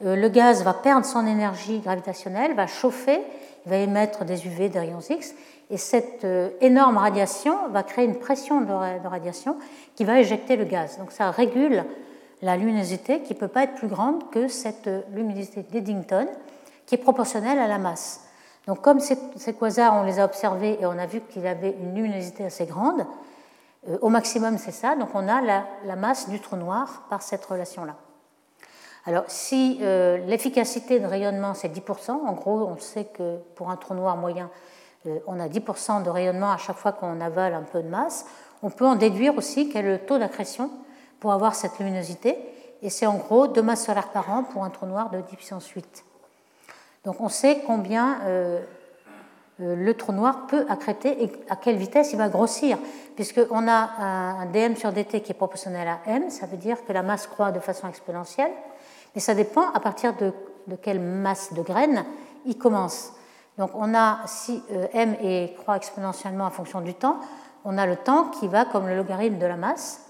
[0.00, 3.20] le gaz va perdre son énergie gravitationnelle, va chauffer,
[3.64, 5.34] il va émettre des UV, des rayons X,
[5.70, 9.56] et cette euh, énorme radiation va créer une pression de radiation
[9.94, 10.98] qui va éjecter le gaz.
[10.98, 11.84] Donc ça régule
[12.42, 16.28] la luminosité qui ne peut pas être plus grande que cette luminosité d'Eddington
[16.86, 18.20] qui est proportionnelle à la masse.
[18.66, 19.16] Donc comme ces,
[19.58, 23.06] quasars, on les a observés et on a vu qu'il avait une luminosité assez grande,
[23.88, 27.44] euh, au maximum c'est ça, donc on a la, masse du trou noir par cette
[27.44, 27.96] relation-là.
[29.06, 33.76] Alors si euh, l'efficacité de rayonnement c'est 10%, en gros on sait que pour un
[33.76, 34.73] trou noir moyen euh,
[35.26, 38.26] on a 10% de rayonnement à chaque fois qu'on avale un peu de masse,
[38.62, 40.70] on peut en déduire aussi quel est le taux d'accrétion
[41.20, 42.38] pour avoir cette luminosité,
[42.82, 45.36] et c'est en gros 2 masses solaires par an pour un trou noir de 10
[45.36, 46.04] puissance 8.
[47.04, 48.60] Donc on sait combien euh,
[49.60, 52.78] euh, le trou noir peut accréter et à quelle vitesse il va grossir,
[53.14, 56.92] puisqu'on a un dm sur dt qui est proportionnel à m, ça veut dire que
[56.92, 58.50] la masse croît de façon exponentielle,
[59.14, 60.32] mais ça dépend à partir de,
[60.82, 62.04] quelle masse de graines
[62.46, 63.12] il commence.
[63.58, 65.16] Donc on a, si euh, m
[65.56, 67.20] croît exponentiellement en fonction du temps,
[67.64, 70.02] on a le temps qui va comme le logarithme de la masse.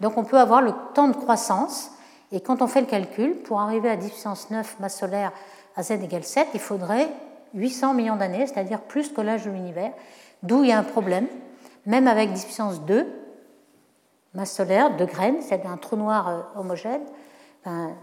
[0.00, 1.90] Donc on peut avoir le temps de croissance,
[2.30, 5.32] et quand on fait le calcul, pour arriver à 10 puissance 9 masse solaire
[5.76, 7.08] à z égale 7, il faudrait
[7.54, 9.92] 800 millions d'années, c'est-à-dire plus que l'âge de l'univers,
[10.42, 11.26] d'où il y a un problème,
[11.86, 13.06] même avec 10 puissance 2
[14.34, 17.02] masse solaire de graines, c'est-à-dire un trou noir euh, homogène,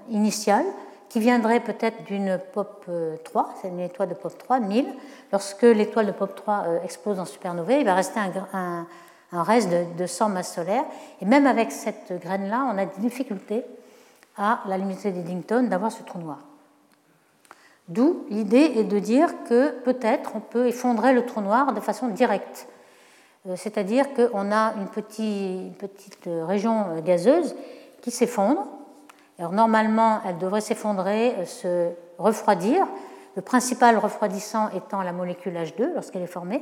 [0.10, 0.64] initial,
[1.10, 2.86] qui viendrait peut-être d'une POP
[3.24, 4.86] 3, euh, c'est une étoile de POP 3, 1000.
[5.32, 8.20] Lorsque l'étoile de POP 3 euh, explose en supernovae, il va rester
[8.54, 8.86] un,
[9.32, 10.86] reste de, de 100 masses solaires.
[11.22, 13.66] Et même avec cette graine-là, on a des difficultés
[14.38, 16.40] à la luminosité d'Eddington d'avoir ce trou noir.
[17.90, 22.08] D'où l'idée est de dire que peut-être on peut effondrer le trou noir de façon
[22.10, 22.68] directe.
[23.48, 27.56] Euh, c'est-à-dire qu'on a une petite, région euh, gazeuse
[28.02, 28.68] qui s'effondre.
[29.40, 32.86] Alors normalement, elle devrait s'effondrer, euh, se refroidir,
[33.36, 36.62] le principal refroidissant étant la molécule H2 lorsqu'elle est formée.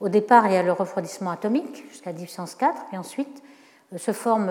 [0.00, 3.42] Au départ, il y a le refroidissement atomique jusqu'à 10 puissance 4, et ensuite
[3.96, 4.50] se forme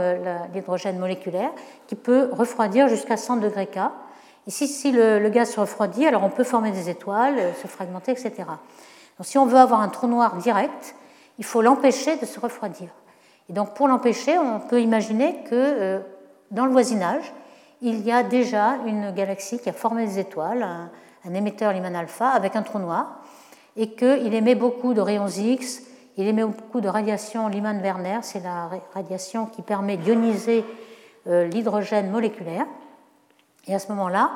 [0.53, 1.51] l'hydrogène moléculaire
[1.88, 3.80] qui peut refroidir jusqu'à 100 degrés K
[4.47, 8.12] Ici, si le, gaz se refroidit, alors on peut former des étoiles, euh, se fragmenter,
[8.12, 8.34] etc.
[8.47, 10.95] Donc, si on veut avoir un trou noir direct,
[11.39, 12.89] il faut l'empêcher de se refroidir.
[13.49, 15.99] Et donc, pour l'empêcher, on peut imaginer que euh,
[16.51, 17.34] dans le voisinage,
[17.86, 22.29] il y a déjà une galaxie qui a formé des étoiles, un, émetteur Lyman alpha
[22.29, 23.21] avec un trou noir,
[23.77, 25.83] et qu'il émet beaucoup de rayons X,
[26.17, 30.65] il émet beaucoup de radiation Lyman-Werner, c'est la radiation qui permet d'ioniser
[31.27, 32.65] euh, l'hydrogène moléculaire.
[33.67, 34.31] Et à ce moment-là,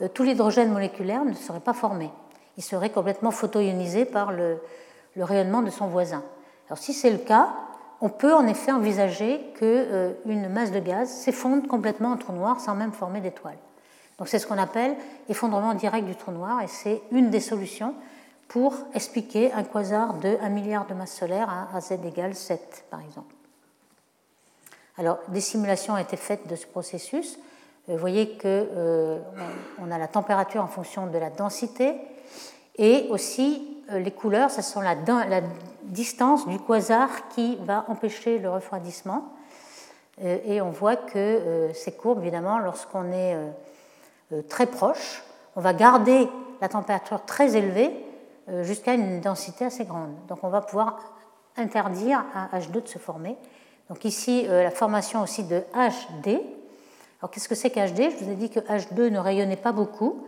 [0.00, 2.10] euh, tout l'hydrogène moléculaire ne serait pas formé.
[2.56, 4.58] Il serait complètement photoionisé par le,
[5.16, 6.22] rayonnement de son voisin.
[6.68, 7.50] Alors si c'est le cas,
[8.04, 12.60] on peut en effet envisager qu'une euh, masse de gaz s'effondre complètement en trou noir
[12.60, 13.56] sans même former d'étoile.
[14.18, 14.94] Donc c'est ce qu'on appelle
[15.30, 17.94] effondrement direct du trou noir et c'est une des solutions
[18.46, 23.00] pour expliquer un quasar de 1 milliard de masses solaires à z égale 7 par
[23.00, 23.34] exemple.
[24.98, 27.38] Alors des simulations ont été faites de ce processus.
[27.88, 29.18] Vous voyez qu'on euh,
[29.90, 31.94] a la température en fonction de la densité
[32.76, 34.94] et aussi euh, les couleurs, ce sont la,
[35.84, 39.32] distance du quasar qui va empêcher le refroidissement.
[40.22, 43.36] Euh, et on voit que ces courbes, évidemment, lorsqu'on est
[44.48, 45.22] très proche,
[45.56, 46.28] on va garder
[46.60, 47.90] la température très élevée
[48.62, 50.14] jusqu'à une densité assez grande.
[50.28, 50.98] Donc on va pouvoir
[51.56, 53.36] interdire à H2 de se former.
[53.88, 56.40] Donc ici, la formation aussi de HD,
[57.24, 60.26] alors qu'est-ce que c'est qu'HD Je vous ai dit que H2 ne rayonnait pas beaucoup.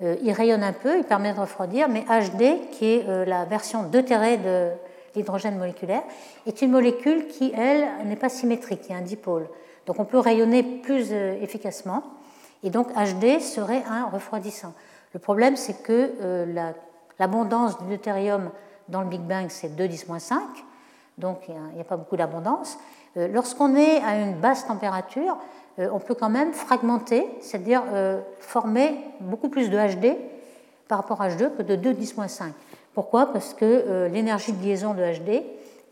[0.00, 3.44] Euh, il rayonne un peu, il permet de refroidir, mais HD, qui est euh, la
[3.44, 4.70] version deutérée de
[5.14, 6.02] l'hydrogène moléculaire,
[6.46, 9.48] est une molécule qui, elle, n'est pas symétrique, il y a un dipôle.
[9.86, 12.02] Donc on peut rayonner plus euh, efficacement,
[12.62, 14.74] et donc HD serait un refroidissant.
[15.14, 16.12] Le problème, c'est que
[17.18, 18.50] l'abondance du deutérium
[18.88, 20.40] dans le Big Bang, c'est 2 10 5,
[21.18, 22.78] donc il n'y a, pas beaucoup d'abondance.
[23.16, 25.36] Lorsqu'on est à une basse température,
[25.80, 30.16] euh, on peut quand même fragmenter, c'est-à-dire euh, former beaucoup plus de HD
[30.88, 32.52] par rapport à H2 que de 2 10 5.
[32.94, 33.32] Pourquoi?
[33.32, 35.42] Parce que euh, l'énergie de liaison de HD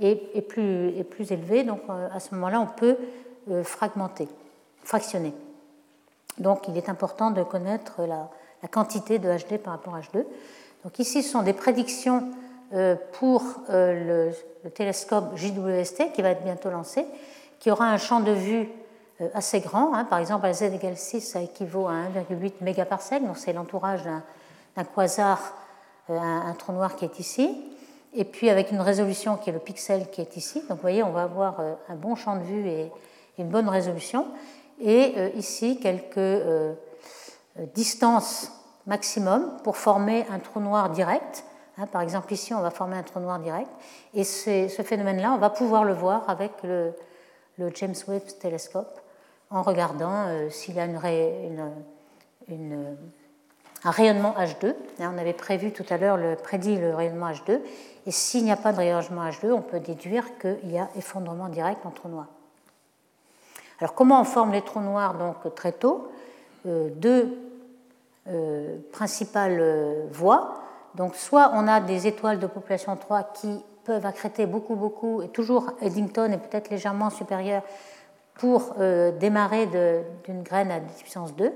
[0.01, 2.97] est, plus, élevée, donc à ce moment-là, on peut
[3.65, 4.29] fragmenter,
[4.85, 5.33] fractionner.
[6.39, 8.29] Donc il est important de connaître la,
[8.71, 10.25] quantité de HD par rapport à H2.
[10.85, 12.29] Donc ici, ce sont des prédictions
[13.15, 14.31] pour le,
[14.63, 17.05] le, télescope JWST qui va être bientôt lancé,
[17.59, 18.69] qui aura un champ de vue
[19.21, 19.95] euh, assez grand.
[19.95, 20.05] Hein.
[20.05, 24.85] Par exemple, à z égale 6, ça équivaut à 1,8 mégaparsec, donc c'est l'entourage d'un
[24.85, 25.41] quasar,
[26.11, 27.65] euh, un, trou noir qui est ici.
[28.15, 30.61] Et puis avec une résolution qui est le pixel qui est ici.
[30.69, 32.91] Donc vous voyez, on va avoir euh, un bon champ de vue et
[33.39, 34.27] une bonne résolution.
[34.81, 36.41] Et ici, quelques
[37.75, 38.53] distances
[38.89, 41.45] maximum pour former un trou noir direct.
[41.77, 41.87] Hein.
[41.87, 43.71] Par exemple, ici, on va former un trou noir direct.
[44.15, 46.93] Et ce phénomène-là, on va pouvoir le voir avec le,
[47.75, 49.01] James Webb Telescope
[49.51, 50.99] en regardant euh, s'il y a une,
[53.85, 54.75] un rayonnement H2.
[55.01, 57.61] Hein, on avait prévu tout à l'heure, le, prédit le rayonnement H2.
[58.07, 61.49] Et s'il n'y a pas de rayonnement H2, on peut déduire qu'il y a effondrement
[61.49, 62.27] direct en trou noir.
[63.81, 66.11] Alors comment on forme les trous noirs donc, très tôt?
[66.67, 67.39] Euh, Deux
[68.29, 70.55] euh, principales euh, voies.
[70.95, 75.29] Donc soit on a des étoiles de population 3 qui peuvent accréter beaucoup, beaucoup, et
[75.29, 77.63] toujours Eddington est peut-être légèrement supérieur
[78.35, 78.75] pour
[79.19, 79.67] démarrer
[80.25, 81.53] d'une graine à puissance 2.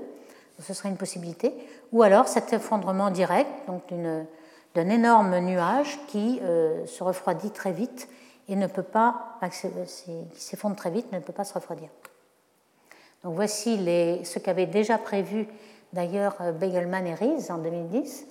[0.59, 1.53] ce serait une possibilité.
[1.93, 3.83] Ou alors cet effondrement direct, donc
[4.75, 6.41] d'un énorme nuage qui
[6.85, 8.09] se refroidit très vite
[8.49, 11.89] et ne peut pas, qui s'effondre très vite, ne peut pas se refroidir.
[13.23, 13.77] Donc voici
[14.25, 15.47] ce qu'avait déjà prévu
[15.93, 18.27] d'ailleurs euh, Begelman et Rees en 2010.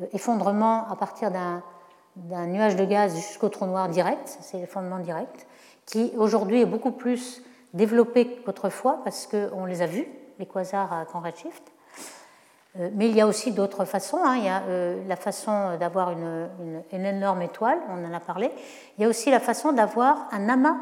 [0.00, 5.46] Euh, effondrement à partir d'un nuage de gaz jusqu'au trou noir direct, c'est l'effondrement direct,
[5.84, 7.42] qui aujourd'hui est beaucoup plus
[7.74, 10.06] développé qu'autrefois parce qu'on les a vus,
[10.38, 11.72] les quasars à grand redshift.
[12.78, 14.18] Euh, mais il y a aussi d'autres façons.
[14.24, 14.36] Hein.
[14.36, 14.62] Il y a
[15.06, 18.50] la façon d'avoir une, énorme étoile, on en a parlé.
[18.98, 20.76] Il y a aussi la façon d'avoir un amas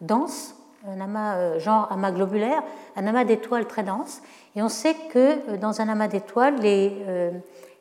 [0.00, 0.54] dense
[0.86, 2.62] un amas euh, genre amas globulaire,
[2.96, 4.22] un amas d'étoiles très dense.
[4.56, 7.30] Et on sait que euh, dans un amas d'étoiles, euh,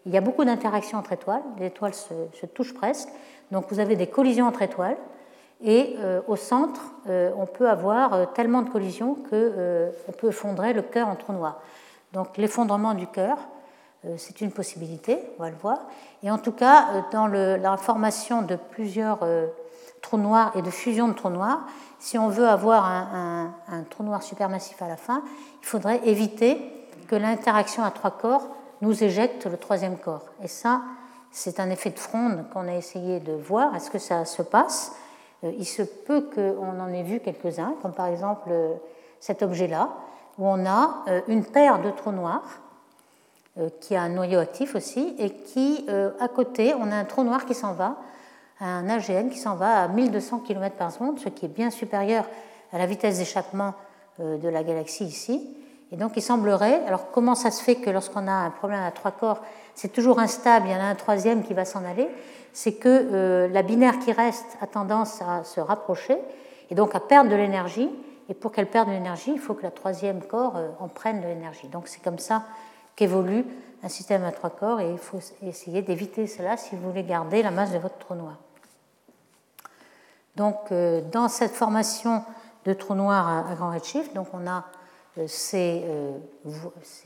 [0.05, 1.43] il y a beaucoup d'interactions entre étoiles.
[1.59, 3.09] Les étoiles se, touchent presque.
[3.51, 4.97] Donc vous avez des collisions entre étoiles.
[5.63, 5.95] Et
[6.27, 11.33] au centre, on peut avoir tellement de collisions qu'on peut effondrer le cœur en trou
[11.33, 11.59] noir.
[12.13, 13.37] Donc l'effondrement du cœur,
[14.17, 15.79] c'est une possibilité, on va le voir.
[16.23, 19.19] Et en tout cas, dans la formation de plusieurs
[20.01, 21.61] trous noirs et de fusion de trous noirs,
[21.99, 23.53] si on veut avoir un,
[23.89, 25.23] trou noir supermassif à la fin,
[25.61, 26.61] il faudrait éviter
[27.07, 28.47] que l'interaction à trois corps
[28.81, 30.25] nous éjecte le troisième corps.
[30.43, 30.81] Et ça,
[31.31, 33.75] c'est un effet de fronde qu'on a essayé de voir.
[33.75, 34.93] Est-ce que ça se passe?
[35.43, 38.75] Euh, Il se peut qu'on en ait vu quelques-uns, comme par exemple euh,
[39.19, 39.89] cet objet-là,
[40.37, 42.61] où on a euh, une paire de trous noirs
[43.81, 45.87] qui a un noyau actif aussi, et qui,
[46.19, 47.97] à côté, on a un trou noir qui s'en va
[48.59, 52.25] un AGN qui s'en va à 1200 km par seconde, ce qui est bien supérieur
[52.73, 53.73] à la vitesse d'échappement
[54.19, 55.55] euh, de la galaxie ici.
[55.91, 58.91] Et donc il semblerait, alors comment ça se fait que lorsqu'on a un problème à
[58.91, 59.41] trois corps,
[59.75, 62.09] c'est toujours instable, il y en a un troisième qui va s'en aller,
[62.51, 66.17] c'est que euh, la binaire qui reste a tendance à se rapprocher
[66.69, 67.89] et donc à perdre de l'énergie.
[68.29, 71.21] Et pour qu'elle perde de l'énergie, il faut que la troisième corps euh, en prenne
[71.21, 71.67] de l'énergie.
[71.67, 72.43] Donc c'est comme ça
[72.95, 73.45] qu'évolue
[73.83, 77.43] un système à trois corps et il faut essayer d'éviter cela si vous voulez garder
[77.43, 78.37] la masse de votre trou noir.
[80.35, 82.23] Donc, euh, dans cette formation
[82.65, 84.65] de trous noirs à, grand redshift, donc on a
[85.17, 85.83] euh, ces,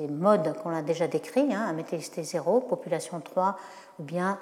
[0.09, 3.57] modes qu'on a déjà décrits, hein, améthylisté 0, population 3,
[3.99, 4.37] ou bien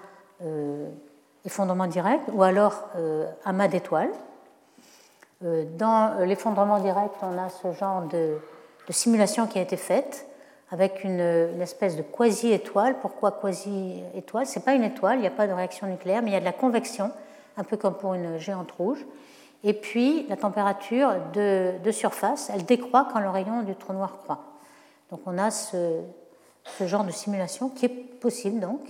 [1.43, 2.87] effondrement direct, ou alors
[3.43, 4.11] amas d'étoiles.
[5.41, 8.37] Dans l'effondrement direct, on a ce genre de,
[8.89, 10.27] simulation qui a été faite
[10.71, 11.21] avec une,
[11.53, 12.99] une espèce de quasi-étoile.
[12.99, 14.45] Pourquoi quasi-étoile?
[14.45, 16.37] Ce n'est pas une étoile, il n'y a pas de réaction nucléaire, mais il y
[16.37, 17.11] a de la convection
[17.55, 19.05] un peu comme pour une géante rouge.
[19.63, 24.43] Et puis la température de, surface, elle décroît quand le rayon du trou noir croît.
[25.11, 26.01] Donc on a ce,
[26.81, 28.81] genre de simulation qui est possible donc.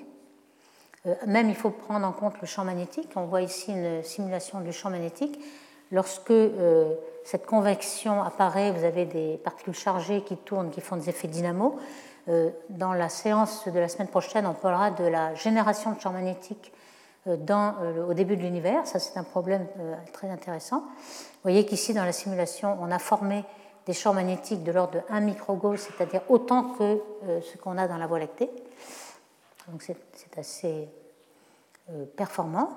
[1.06, 3.10] Euh, même il faut prendre en compte le champ magnétique.
[3.16, 5.40] On voit ici une simulation du champ magnétique.
[5.92, 11.10] Lorsque euh, cette convection apparaît, vous avez des particules chargées qui tournent, qui font des
[11.10, 11.80] effets dynamo.
[12.28, 16.12] Euh, dans la séance de la semaine prochaine, on parlera de la génération de champ
[16.12, 16.72] magnétique
[17.28, 17.74] euh, dans,
[18.08, 18.86] au début de l'univers.
[18.86, 19.66] Ça, c'est un problème
[20.14, 20.82] très intéressant.
[20.82, 23.44] Vous voyez qu'ici, dans la simulation, on a formé
[23.88, 27.02] des champs magnétiques de l'ordre de 1 microgauss, c'est-à-dire autant que
[27.42, 28.52] ce qu'on a dans la Voie lactée.
[29.68, 30.88] Donc c'est assez
[32.16, 32.70] performant.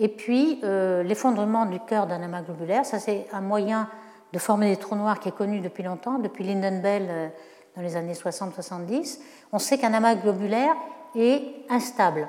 [0.00, 3.88] Et puis l'effondrement du cœur d'un amas globulaire, ça c'est un moyen
[4.32, 7.32] de former des trous noirs qui est connu depuis longtemps, depuis Lynden Bell
[7.76, 9.18] dans les années 60-70.
[9.52, 10.74] On sait qu'un amas globulaire
[11.14, 12.28] est instable.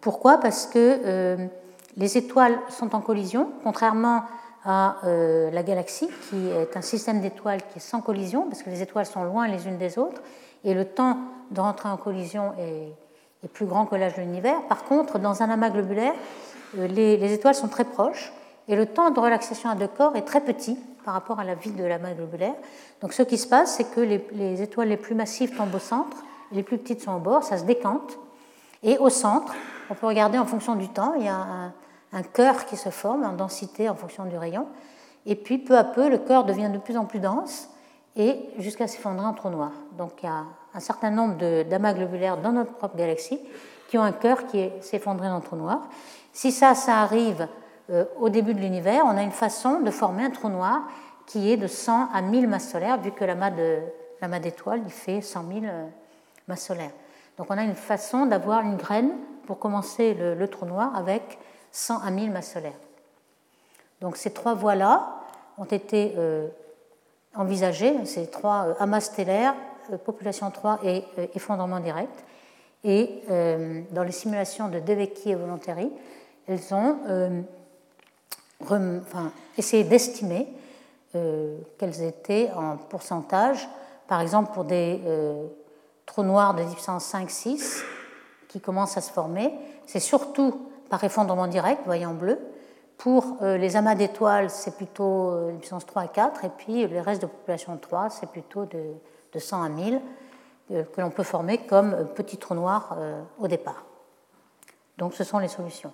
[0.00, 0.38] Pourquoi?
[0.38, 1.46] Parce que euh,
[1.96, 4.24] les étoiles sont en collision, contrairement
[4.64, 8.70] à euh, la galaxie, qui est un système d'étoiles qui est sans collision, parce que
[8.70, 10.20] les étoiles sont loin les unes des autres,
[10.64, 11.18] et le temps
[11.52, 12.92] de rentrer en collision est,
[13.52, 14.60] plus grand que l'âge de l'univers.
[14.68, 16.14] Par contre, dans un amas globulaire,
[16.78, 18.32] euh, les, étoiles sont très proches,
[18.68, 21.54] et le temps de relaxation à deux corps est très petit par rapport à la
[21.54, 22.54] vie de l'amas globulaire.
[23.00, 25.78] Donc ce qui se passe, c'est que les, les étoiles les plus massives tombent au
[25.78, 26.16] centre,
[26.52, 28.18] les plus petites sont au bord, ça se décante,
[28.82, 29.54] et au centre,
[29.90, 31.72] on peut regarder en fonction du temps, il y a
[32.12, 34.66] un, cœur qui se forme en densité en fonction du rayon,
[35.26, 37.68] et puis peu à peu, le cœur devient de plus en plus dense,
[38.16, 39.72] et jusqu'à s'effondrer en trou noir.
[39.98, 40.44] Donc il y a
[40.74, 43.40] un certain nombre d'amas globulaires dans notre propre galaxie
[43.88, 45.88] qui ont un cœur qui s'effondré en trou noir.
[46.36, 47.48] Si ça, ça arrive
[47.88, 50.82] euh, au début de l'univers, on a une façon de former un trou noir
[51.26, 55.48] qui est de 100 à 1000 masses solaires, vu que l'amas d'étoiles, il fait 100
[55.48, 55.86] 000 euh,
[56.46, 56.90] masses solaires.
[57.38, 59.12] Donc on a une façon d'avoir une graine
[59.46, 61.38] pour commencer le, trou noir avec
[61.72, 62.78] 100 à 1000 masses solaires.
[64.02, 65.14] Donc ces trois voies-là
[65.56, 66.48] ont été euh,
[67.34, 69.54] envisagées, ces trois amas stellaires,
[70.04, 71.02] population 3 et
[71.34, 72.24] effondrement direct.
[72.84, 73.22] Et
[73.90, 75.90] dans les simulations de Devecchi et Volontari,
[76.46, 77.44] elles ont
[79.58, 80.48] essayé d'estimer
[81.12, 83.68] quelles étaient en pourcentage,
[84.06, 85.00] par exemple pour des
[86.06, 87.82] trous noirs de puissance 5-6
[88.48, 89.52] qui commencent à se former.
[89.86, 92.38] C'est surtout par effondrement direct, vous voyez en bleu.
[92.98, 96.86] Pour euh, les amas d'étoiles, c'est plutôt euh, de puissance 3 à 4, et puis
[96.86, 98.80] les restes de population 3, c'est plutôt de,
[99.32, 100.00] de, 100 à 1000
[100.70, 102.96] euh, que l'on peut former comme petits trous noirs
[103.38, 103.84] au départ.
[104.96, 105.92] Donc ce sont les solutions.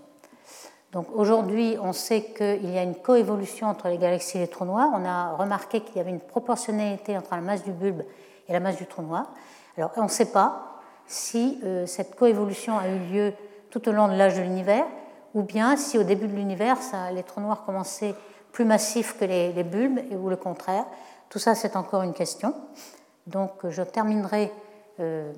[0.93, 4.67] Donc aujourd'hui, on sait qu'il y a une coévolution entre les galaxies et les trous
[4.67, 4.91] noirs.
[4.93, 8.03] On a remarqué qu'il y avait une proportionnalité entre la masse du bulbe
[8.49, 9.33] et la masse du trou noir.
[9.79, 13.33] Alors on ne sait pas si cette coévolution a eu lieu
[13.71, 14.85] tout au long de l'âge de l'univers,
[15.35, 16.77] ou bien si au début de l'univers,
[17.13, 18.15] les trous noirs commençaient
[18.53, 20.85] plus massifs que les, bulbes, ou le contraire.
[21.31, 22.55] Tout ça, c'est encore une question.
[23.27, 24.53] Donc je terminerai
[25.01, 25.33] euh,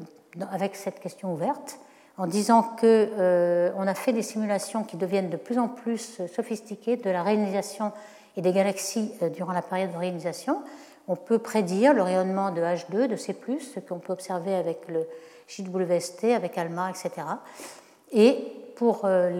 [0.51, 1.79] avec cette question ouverte
[2.17, 6.97] en disant qu'on euh, a fait des simulations qui deviennent de plus en plus sophistiquées
[6.97, 7.93] de la réalisation
[8.37, 10.63] et des galaxies euh, durant la période de réalisation.
[11.07, 15.07] On peut prédire le rayonnement de H2, de C+, ce qu'on peut observer avec le
[15.49, 17.27] JWST, avec ALMA, etc.
[18.13, 18.39] Et
[18.77, 19.31] pour euh,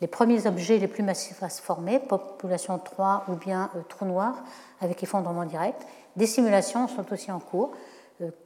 [0.00, 4.04] les, premiers objets les plus massifs à se former, population 3 ou bien euh, trou
[4.04, 4.34] noir
[4.80, 7.76] avec effondrement direct, des simulations sont aussi en cours euh,